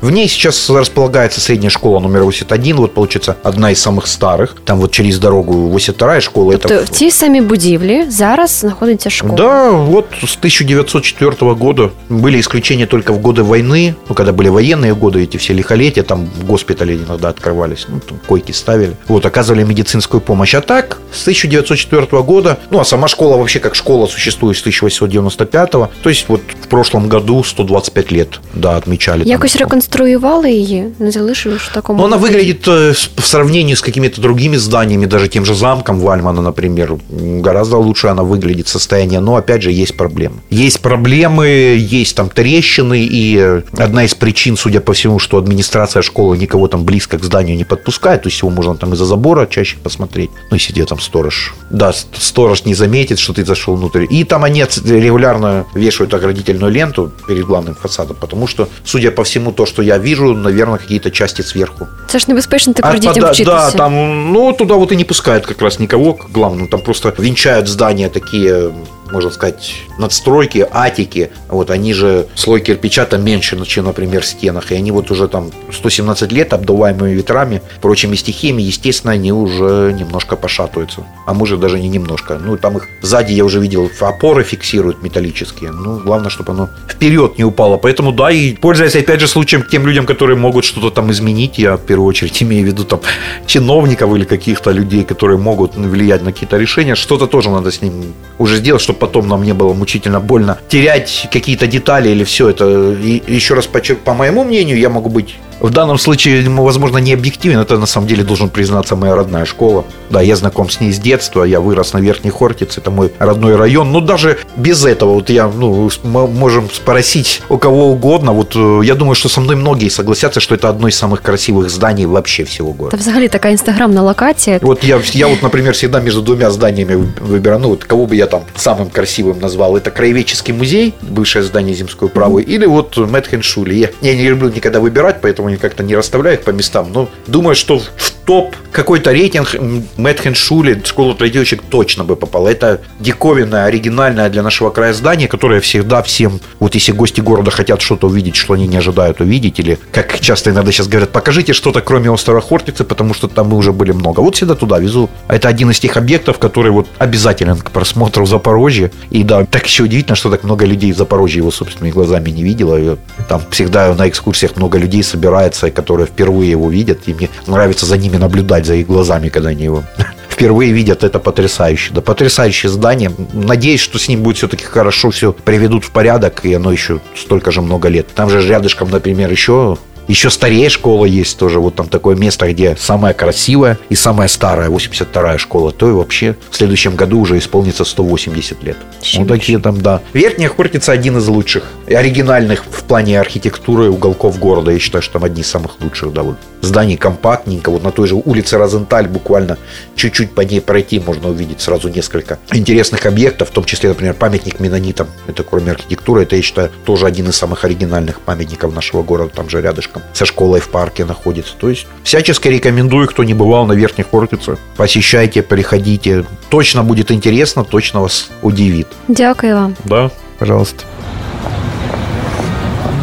В 0.00 0.10
ней 0.10 0.28
сейчас 0.28 0.70
располагается 0.70 1.40
средняя 1.40 1.70
школа 1.70 2.00
номер 2.00 2.24
81, 2.24 2.76
вот 2.76 2.94
получится 2.94 3.36
одна 3.42 3.70
из 3.70 3.80
самых 3.80 4.06
старых. 4.06 4.56
Там 4.64 4.78
вот 4.78 4.90
через 4.92 5.18
дорогу 5.18 5.52
82 5.52 6.20
школа. 6.20 6.52
Тобто 6.52 6.74
это... 6.74 6.84
в 6.84 6.88
тій 6.88 7.10
самій 7.10 7.40
будівлі 7.40 8.04
зараз 8.08 8.50
знаходиться 8.50 9.10
школа? 9.10 9.34
Да, 9.34 9.70
вот 9.70 10.04
с 10.24 10.36
1904 10.36 11.54
года. 11.54 11.90
Были 12.10 12.40
исключения 12.40 12.86
только 12.86 13.12
в 13.12 13.20
годы 13.20 13.42
войны, 13.42 13.94
ну, 14.08 14.14
когда 14.14 14.32
были 14.32 14.48
военные 14.48 14.94
годы, 14.94 15.22
эти 15.22 15.36
все 15.36 15.54
лихолетия, 15.54 16.02
там 16.02 16.28
госпитали 16.48 16.94
иногда 16.94 17.28
открывались, 17.28 17.86
ну, 17.88 18.00
там 18.00 18.18
койки 18.26 18.52
ставили. 18.52 18.96
Вот, 19.08 19.26
оказывали 19.26 19.64
медицинскую 19.64 20.20
помощь. 20.20 20.54
А 20.54 20.60
так, 20.60 20.98
с 21.12 21.22
1904 21.22 22.22
года, 22.22 22.56
ну, 22.70 22.78
а 22.78 22.84
сама 22.84 23.08
школа 23.08 23.36
вообще 23.36 23.58
как 23.58 23.74
школа 23.74 24.06
существует 24.06 24.56
с 24.56 24.60
1800 24.60 24.97
1995-го. 25.05 25.89
То 26.01 26.09
есть 26.09 26.25
вот 26.29 26.41
в 26.61 26.67
прошлом 26.67 27.09
году 27.09 27.43
125 27.43 28.11
лет, 28.11 28.39
да, 28.53 28.77
отмечали. 28.77 29.23
Якось 29.25 29.53
там. 29.53 29.61
реконструювали 29.61 30.51
її, 30.51 30.85
не 30.99 31.11
залишили 31.11 31.55
в 31.55 31.71
такому. 31.73 31.99
Ну, 31.99 32.05
она 32.05 32.17
выглядит 32.17 32.67
э, 32.67 32.91
в 33.17 33.25
сравнении 33.25 33.73
с 33.73 33.81
какими-то 33.81 34.21
другими 34.21 34.57
зданиями, 34.57 35.05
даже 35.05 35.27
тем 35.27 35.45
же 35.45 35.55
замком 35.55 35.99
Вальмана, 35.99 36.41
например, 36.41 36.95
гораздо 37.43 37.77
лучше 37.77 38.07
она 38.07 38.23
выглядит 38.23 38.67
состояние, 38.67 39.19
но 39.19 39.35
опять 39.35 39.61
же 39.61 39.71
есть 39.71 39.97
проблемы. 39.97 40.35
Есть 40.49 40.79
проблемы, 40.81 41.47
есть 41.77 42.15
там 42.15 42.29
трещины, 42.29 43.07
и 43.11 43.61
одна 43.77 44.03
из 44.03 44.15
причин, 44.15 44.57
судя 44.57 44.79
по 44.79 44.93
всему, 44.93 45.19
что 45.19 45.37
администрация 45.37 46.01
школы 46.01 46.37
никого 46.37 46.67
там 46.67 46.83
близко 46.83 47.17
к 47.17 47.23
зданию 47.23 47.57
не 47.57 47.65
подпускает, 47.65 48.23
то 48.23 48.29
есть 48.29 48.41
его 48.41 48.49
можно 48.51 48.75
там 48.75 48.93
из-за 48.93 49.05
забора 49.05 49.47
чаще 49.47 49.77
посмотреть, 49.83 50.29
ну, 50.51 50.57
если 50.57 50.73
где 50.73 50.85
там 50.85 50.99
сторож, 50.99 51.55
да, 51.69 51.93
сторож 52.13 52.65
не 52.65 52.75
заметит, 52.75 53.19
что 53.19 53.33
ты 53.33 53.45
зашел 53.45 53.75
внутрь, 53.75 54.05
и 54.09 54.23
там 54.23 54.43
они 54.43 54.61
регулярно 54.89 55.65
вешают 55.75 56.13
оградительную 56.13 56.71
ленту 56.71 57.11
перед 57.27 57.45
главным 57.45 57.75
фасадом, 57.75 58.17
потому 58.19 58.47
что, 58.47 58.67
судя 58.83 59.11
по 59.11 59.23
всему, 59.23 59.51
то, 59.51 59.65
что 59.65 59.81
я 59.81 59.97
вижу, 59.97 60.35
наверное, 60.35 60.77
какие-то 60.77 61.11
части 61.11 61.41
сверху. 61.41 61.87
Це 62.07 62.19
ж 62.19 62.25
небезпечно 62.27 62.73
тепер 62.73 62.91
а, 62.95 62.97
дітям 62.97 63.21
да, 63.21 63.31
вчитися. 63.31 63.71
Да, 63.71 63.71
там, 63.71 64.31
ну, 64.33 64.53
туда 64.53 64.75
вот 64.75 64.91
и 64.91 64.95
не 64.95 65.03
пускают 65.03 65.45
как 65.45 65.61
раз 65.61 65.79
никого 65.79 66.13
к 66.13 66.31
главному. 66.33 66.67
Там 66.67 66.81
просто 66.81 67.13
венчают 67.19 67.67
здания 67.67 68.09
такие 68.09 68.71
можно 69.11 69.29
сказать, 69.31 69.73
надстройки, 69.97 70.67
атики, 70.71 71.31
вот 71.47 71.69
они 71.69 71.93
же, 71.93 72.27
слой 72.35 72.61
кирпича 72.61 73.05
там 73.05 73.23
меньше, 73.23 73.63
чем, 73.65 73.85
например, 73.85 74.21
в 74.21 74.25
стенах, 74.25 74.71
и 74.71 74.75
они 74.75 74.91
вот 74.91 75.11
уже 75.11 75.27
там 75.27 75.51
117 75.71 76.31
лет, 76.31 76.53
обдуваемыми 76.53 77.13
ветрами, 77.13 77.61
прочими 77.81 78.15
стихиями, 78.15 78.61
естественно, 78.61 79.13
они 79.13 79.31
уже 79.31 79.93
немножко 79.97 80.35
пошатываются. 80.35 81.05
А 81.25 81.33
может 81.33 81.59
даже 81.59 81.79
не 81.79 81.87
немножко. 81.87 82.37
Ну, 82.37 82.57
там 82.57 82.77
их 82.77 82.87
сзади 83.01 83.33
я 83.33 83.45
уже 83.45 83.59
видел, 83.59 83.89
опоры 83.99 84.43
фиксируют 84.43 85.03
металлические. 85.03 85.71
Ну, 85.71 85.99
главное, 85.99 86.29
чтобы 86.29 86.53
оно 86.53 86.69
вперед 86.87 87.37
не 87.37 87.43
упало. 87.43 87.77
Поэтому, 87.77 88.11
да, 88.11 88.31
и 88.31 88.53
пользуясь, 88.53 88.95
опять 88.95 89.19
же, 89.19 89.27
случаем 89.27 89.63
тем 89.63 89.87
людям, 89.87 90.05
которые 90.05 90.37
могут 90.37 90.65
что-то 90.65 90.89
там 90.89 91.11
изменить, 91.11 91.57
я 91.57 91.75
в 91.75 91.81
первую 91.81 92.07
очередь 92.07 92.43
имею 92.43 92.63
в 92.63 92.67
виду 92.67 92.83
там 92.83 93.01
чиновников 93.45 94.15
или 94.15 94.25
каких-то 94.25 94.71
людей, 94.71 95.03
которые 95.03 95.37
могут 95.37 95.75
влиять 95.75 96.23
на 96.23 96.31
какие-то 96.31 96.57
решения, 96.57 96.95
что-то 96.95 97.27
тоже 97.27 97.49
надо 97.49 97.71
с 97.71 97.81
ним 97.81 98.13
уже 98.37 98.57
сделать, 98.57 98.81
чтобы 98.81 98.98
потом 98.99 99.27
нам 99.27 99.43
не 99.43 99.53
было 99.53 99.73
мучительно 99.73 100.19
больно 100.19 100.59
терять 100.67 101.27
какие-то 101.31 101.67
детали 101.67 102.09
или 102.09 102.23
все 102.23 102.49
это. 102.49 102.91
И 102.93 103.21
еще 103.27 103.55
раз, 103.55 103.67
по, 103.67 104.13
моему 104.13 104.43
мнению, 104.43 104.77
я 104.77 104.89
могу 104.89 105.09
быть 105.09 105.35
в 105.60 105.70
данном 105.70 105.98
случае, 105.98 106.48
возможно, 106.48 106.98
не 106.98 107.14
объективен. 107.14 107.58
Это, 107.58 107.78
на 107.78 107.86
самом 107.86 108.06
деле, 108.06 108.22
должен 108.22 108.50
признаться 108.50 108.96
моя 108.96 109.14
родная 109.14 109.44
школа. 109.44 109.84
Да, 110.10 110.20
я 110.20 110.36
знаком 110.36 110.68
с 110.68 110.80
ней 110.80 110.92
с 110.92 110.98
детства. 110.98 111.44
Я 111.44 111.60
вырос 111.60 111.94
на 111.94 112.00
Верхней 112.00 112.30
Хортице. 112.30 112.80
Это 112.80 112.90
мой 112.90 113.10
родной 113.18 113.56
район. 113.56 113.92
Но 113.92 114.00
даже 114.00 114.36
без 114.56 114.84
этого, 114.84 115.14
вот 115.14 115.30
я, 115.30 115.48
ну, 115.48 115.90
мы 116.02 116.26
можем 116.26 116.68
спросить 116.70 117.42
у 117.48 117.56
кого 117.56 117.86
угодно. 117.86 118.32
Вот 118.32 118.56
э, 118.56 118.80
я 118.84 118.94
думаю, 118.94 119.14
что 119.14 119.28
со 119.28 119.40
мной 119.40 119.56
многие 119.56 119.88
согласятся, 119.88 120.40
что 120.40 120.54
это 120.54 120.68
одно 120.68 120.88
из 120.88 120.96
самых 120.96 121.22
красивых 121.22 121.70
зданий 121.70 122.06
вообще 122.06 122.44
всего 122.44 122.72
города. 122.72 122.90
Та 122.90 122.96
взагалі 122.96 123.28
така 123.28 123.48
інстаграмна 123.48 124.02
локація. 124.02 124.58
Вот 124.62 124.84
я, 124.84 125.00
я 125.12 125.26
вот, 125.26 125.42
например, 125.42 125.72
всегда 125.72 126.00
между 126.00 126.20
двумя 126.20 126.50
зданиями 126.50 127.08
выбираю, 127.28 127.60
ну 127.60 127.68
вот 127.68 127.84
кого 127.84 128.06
бы 128.06 128.16
я 128.16 128.26
там 128.26 128.42
самым 128.56 128.90
красивым 128.90 129.40
назвал. 129.40 129.76
Это 129.76 129.90
Краеведческий 129.90 130.54
музей, 130.54 130.92
бывшее 131.02 131.42
здание 131.42 131.74
Земской 131.74 132.08
управы, 132.08 132.42
или 132.42 132.66
вот 132.66 132.96
Мэтхеншули. 132.96 133.74
Я, 133.74 133.88
я 134.02 134.14
не 134.14 134.28
люблю 134.28 134.50
никогда 134.50 134.80
выбирать, 134.80 135.20
поэтому 135.22 135.47
они 135.49 135.57
как-то 135.57 135.83
не 135.83 135.95
расставляют 135.95 136.43
по 136.43 136.51
местам. 136.51 136.91
Но 136.93 137.09
думаю, 137.27 137.55
что 137.55 137.79
в 137.79 138.11
топ 138.25 138.55
какой-то 138.71 139.11
рейтинг 139.11 139.55
Мэтхен 139.97 140.35
Шули, 140.35 140.81
школа 140.85 141.15
традиочек 141.15 141.63
точно 141.63 142.03
бы 142.03 142.15
попала. 142.15 142.47
Это 142.47 142.81
диковинное, 142.99 143.65
оригинальное 143.65 144.29
для 144.29 144.43
нашего 144.43 144.69
края 144.69 144.93
здание, 144.93 145.27
которое 145.27 145.59
всегда 145.59 146.03
всем, 146.03 146.39
вот 146.59 146.75
если 146.75 146.91
гости 146.91 147.21
города 147.21 147.51
хотят 147.51 147.81
что-то 147.81 148.07
увидеть, 148.07 148.35
что 148.35 148.53
они 148.53 148.67
не 148.67 148.77
ожидают 148.77 149.19
увидеть, 149.21 149.59
или, 149.59 149.79
как 149.91 150.19
часто 150.19 150.51
иногда 150.51 150.71
сейчас 150.71 150.87
говорят, 150.87 151.09
покажите 151.09 151.53
что-то, 151.53 151.81
кроме 151.81 152.11
острова 152.11 152.39
Хортицы, 152.41 152.83
потому 152.83 153.13
что 153.13 153.27
там 153.27 153.47
мы 153.47 153.57
уже 153.57 153.73
были 153.73 153.91
много. 153.91 154.19
Вот 154.19 154.35
всегда 154.35 154.53
туда 154.55 154.77
везу. 154.77 155.09
Это 155.27 155.47
один 155.47 155.71
из 155.71 155.79
тех 155.79 155.97
объектов, 155.97 156.37
который 156.37 156.71
вот 156.71 156.87
обязателен 156.99 157.57
к 157.57 157.71
просмотру 157.71 158.25
в 158.25 158.29
Запорожье. 158.29 158.91
И 159.09 159.23
да, 159.23 159.43
так 159.45 159.65
еще 159.65 159.83
удивительно, 159.83 160.15
что 160.15 160.29
так 160.29 160.43
много 160.43 160.65
людей 160.65 160.91
в 160.93 160.97
Запорожье 160.97 161.37
его 161.37 161.49
собственными 161.49 161.91
глазами 161.91 162.29
не 162.29 162.43
видело. 162.43 162.79
И 162.79 162.95
там 163.27 163.41
всегда 163.49 163.93
на 163.95 164.07
экскурсиях 164.07 164.55
много 164.55 164.77
людей 164.77 165.03
собирается, 165.39 165.71
которые 165.71 166.07
впервые 166.07 166.51
его 166.51 166.69
видят, 166.69 167.07
и 167.07 167.13
мне 167.13 167.29
нравится 167.47 167.85
за 167.85 167.97
ними 167.97 168.17
наблюдать 168.17 168.65
за 168.65 168.75
их 168.75 168.87
глазами, 168.87 169.29
когда 169.29 169.49
они 169.49 169.63
его 169.63 169.83
впервые 170.29 170.71
видят, 170.71 171.03
это 171.03 171.19
потрясающе. 171.19 171.93
Да, 171.93 172.01
потрясающее 172.01 172.69
здание. 172.69 173.11
Надеюсь, 173.33 173.81
что 173.81 173.99
с 173.99 174.07
ним 174.07 174.21
будет 174.21 174.37
все-таки 174.37 174.65
хорошо 174.65 175.09
все 175.11 175.31
приведут 175.31 175.85
в 175.85 175.91
порядок, 175.91 176.45
и 176.45 176.53
оно 176.53 176.71
еще 176.71 176.99
столько 177.15 177.51
же 177.51 177.61
много 177.61 177.89
лет. 177.89 178.07
Там 178.15 178.29
же 178.29 178.45
рядышком, 178.45 178.89
например, 178.89 179.31
еще 179.31 179.77
еще 180.09 180.31
старее 180.31 180.69
школа 180.69 181.05
есть 181.05 181.37
тоже. 181.37 181.59
Вот 181.59 181.75
там 181.75 181.87
такое 181.87 182.15
место, 182.15 182.51
где 182.51 182.75
самая 182.75 183.13
красивая 183.13 183.77
и 183.89 183.95
самая 183.95 184.27
старая, 184.27 184.67
82-я 184.69 185.37
школа. 185.37 185.71
То 185.71 185.87
и 185.87 185.91
вообще 185.91 186.35
в 186.49 186.55
следующем 186.55 186.95
году 186.95 187.19
уже 187.19 187.37
исполнится 187.37 187.85
180 187.85 188.63
лет. 188.63 188.75
Чем 189.01 189.23
вот 189.23 189.29
такие 189.29 189.59
там, 189.59 189.79
да. 189.79 190.01
Верхняя 190.13 190.49
Хортица 190.49 190.93
один 190.93 191.17
из 191.17 191.27
лучших. 191.27 191.63
Оригинальных 191.87 192.65
в 192.65 192.83
плане 192.85 193.19
архитектуры 193.19 193.91
уголков 193.91 194.39
города. 194.39 194.71
Я 194.71 194.79
считаю, 194.79 195.03
что 195.03 195.13
там 195.13 195.25
одни 195.25 195.41
из 195.41 195.47
самых 195.47 195.79
лучших, 195.79 196.11
да, 196.11 196.23
вот. 196.23 196.37
Зданий 196.61 196.97
компактненько. 196.97 197.69
Вот 197.69 197.83
на 197.83 197.91
той 197.91 198.07
же 198.07 198.15
улице 198.15 198.57
Розенталь 198.57 199.07
буквально 199.07 199.59
чуть-чуть 199.95 200.31
по 200.31 200.41
ней 200.41 200.59
пройти 200.59 200.99
можно 200.99 201.29
увидеть 201.29 201.61
сразу 201.61 201.87
несколько 201.87 202.39
интересных 202.51 203.05
объектов, 203.05 203.49
в 203.49 203.51
том 203.51 203.63
числе, 203.63 203.89
например, 203.89 204.15
памятник 204.15 204.59
Менонитам. 204.59 205.07
Это 205.27 205.43
кроме 205.43 205.71
архитектуры, 205.71 206.23
это, 206.23 206.35
я 206.35 206.41
считаю, 206.41 206.71
тоже 206.83 207.05
один 207.05 207.29
из 207.29 207.35
самых 207.35 207.63
оригинальных 207.63 208.21
памятников 208.21 208.73
нашего 208.73 209.03
города, 209.03 209.31
там 209.35 209.49
же 209.49 209.61
рядышком 209.61 209.98
со 210.13 210.25
школой 210.25 210.59
в 210.59 210.69
парке 210.69 211.05
находится. 211.05 211.53
То 211.57 211.69
есть 211.69 211.87
всячески 212.03 212.47
рекомендую, 212.49 213.07
кто 213.07 213.23
не 213.23 213.33
бывал 213.33 213.65
на 213.65 213.73
Верхней 213.73 214.05
Хортице, 214.11 214.57
посещайте, 214.75 215.41
приходите. 215.41 216.23
Точно 216.49 216.83
будет 216.83 217.11
интересно, 217.11 217.63
точно 217.63 218.01
вас 218.01 218.29
удивит. 218.41 218.87
Дякую 219.07 219.55
вам. 219.55 219.75
Да, 219.85 220.11
пожалуйста. 220.39 220.83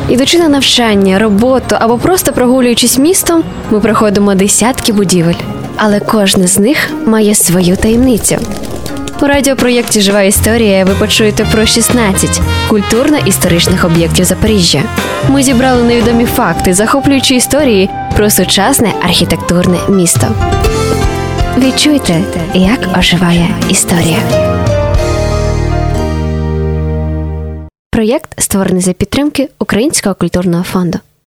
Ідучи 0.09 0.39
на 0.39 0.49
навчання, 0.49 1.19
роботу 1.19 1.77
або 1.81 1.99
просто 1.99 2.33
прогулюючись 2.33 2.99
містом, 2.99 3.43
ми 3.71 3.81
проходимо 3.81 4.35
десятки 4.35 4.93
будівель, 4.93 5.35
але 5.77 6.01
кожна 6.01 6.47
з 6.47 6.59
них 6.59 6.91
має 7.07 7.35
свою 7.35 7.77
таємницю. 7.77 8.37
У 9.23 9.27
радіопроєкті 9.27 10.01
Жива 10.01 10.23
історія 10.23 10.85
ви 10.85 10.95
почуєте 10.95 11.45
про 11.45 11.67
16 11.67 12.41
культурно-історичних 12.69 13.85
об'єктів 13.85 14.25
Запоріжжя. 14.25 14.83
Ми 15.29 15.43
зібрали 15.43 15.83
невідомі 15.83 16.25
факти, 16.25 16.75
захоплюючи 16.75 17.35
історії 17.35 17.91
про 18.17 18.31
сучасне 18.31 18.93
архітектурне 19.03 19.79
місто. 19.89 20.27
Відчуйте, 21.59 22.21
як 22.55 22.99
оживає 22.99 23.49
історія. 23.71 24.19
Проєкт 27.91 28.41
створений 28.41 28.83
за 28.83 28.93
підтримки 28.93 29.49
Українського 29.59 30.15
культурного 30.15 30.65
фонду. 30.65 30.99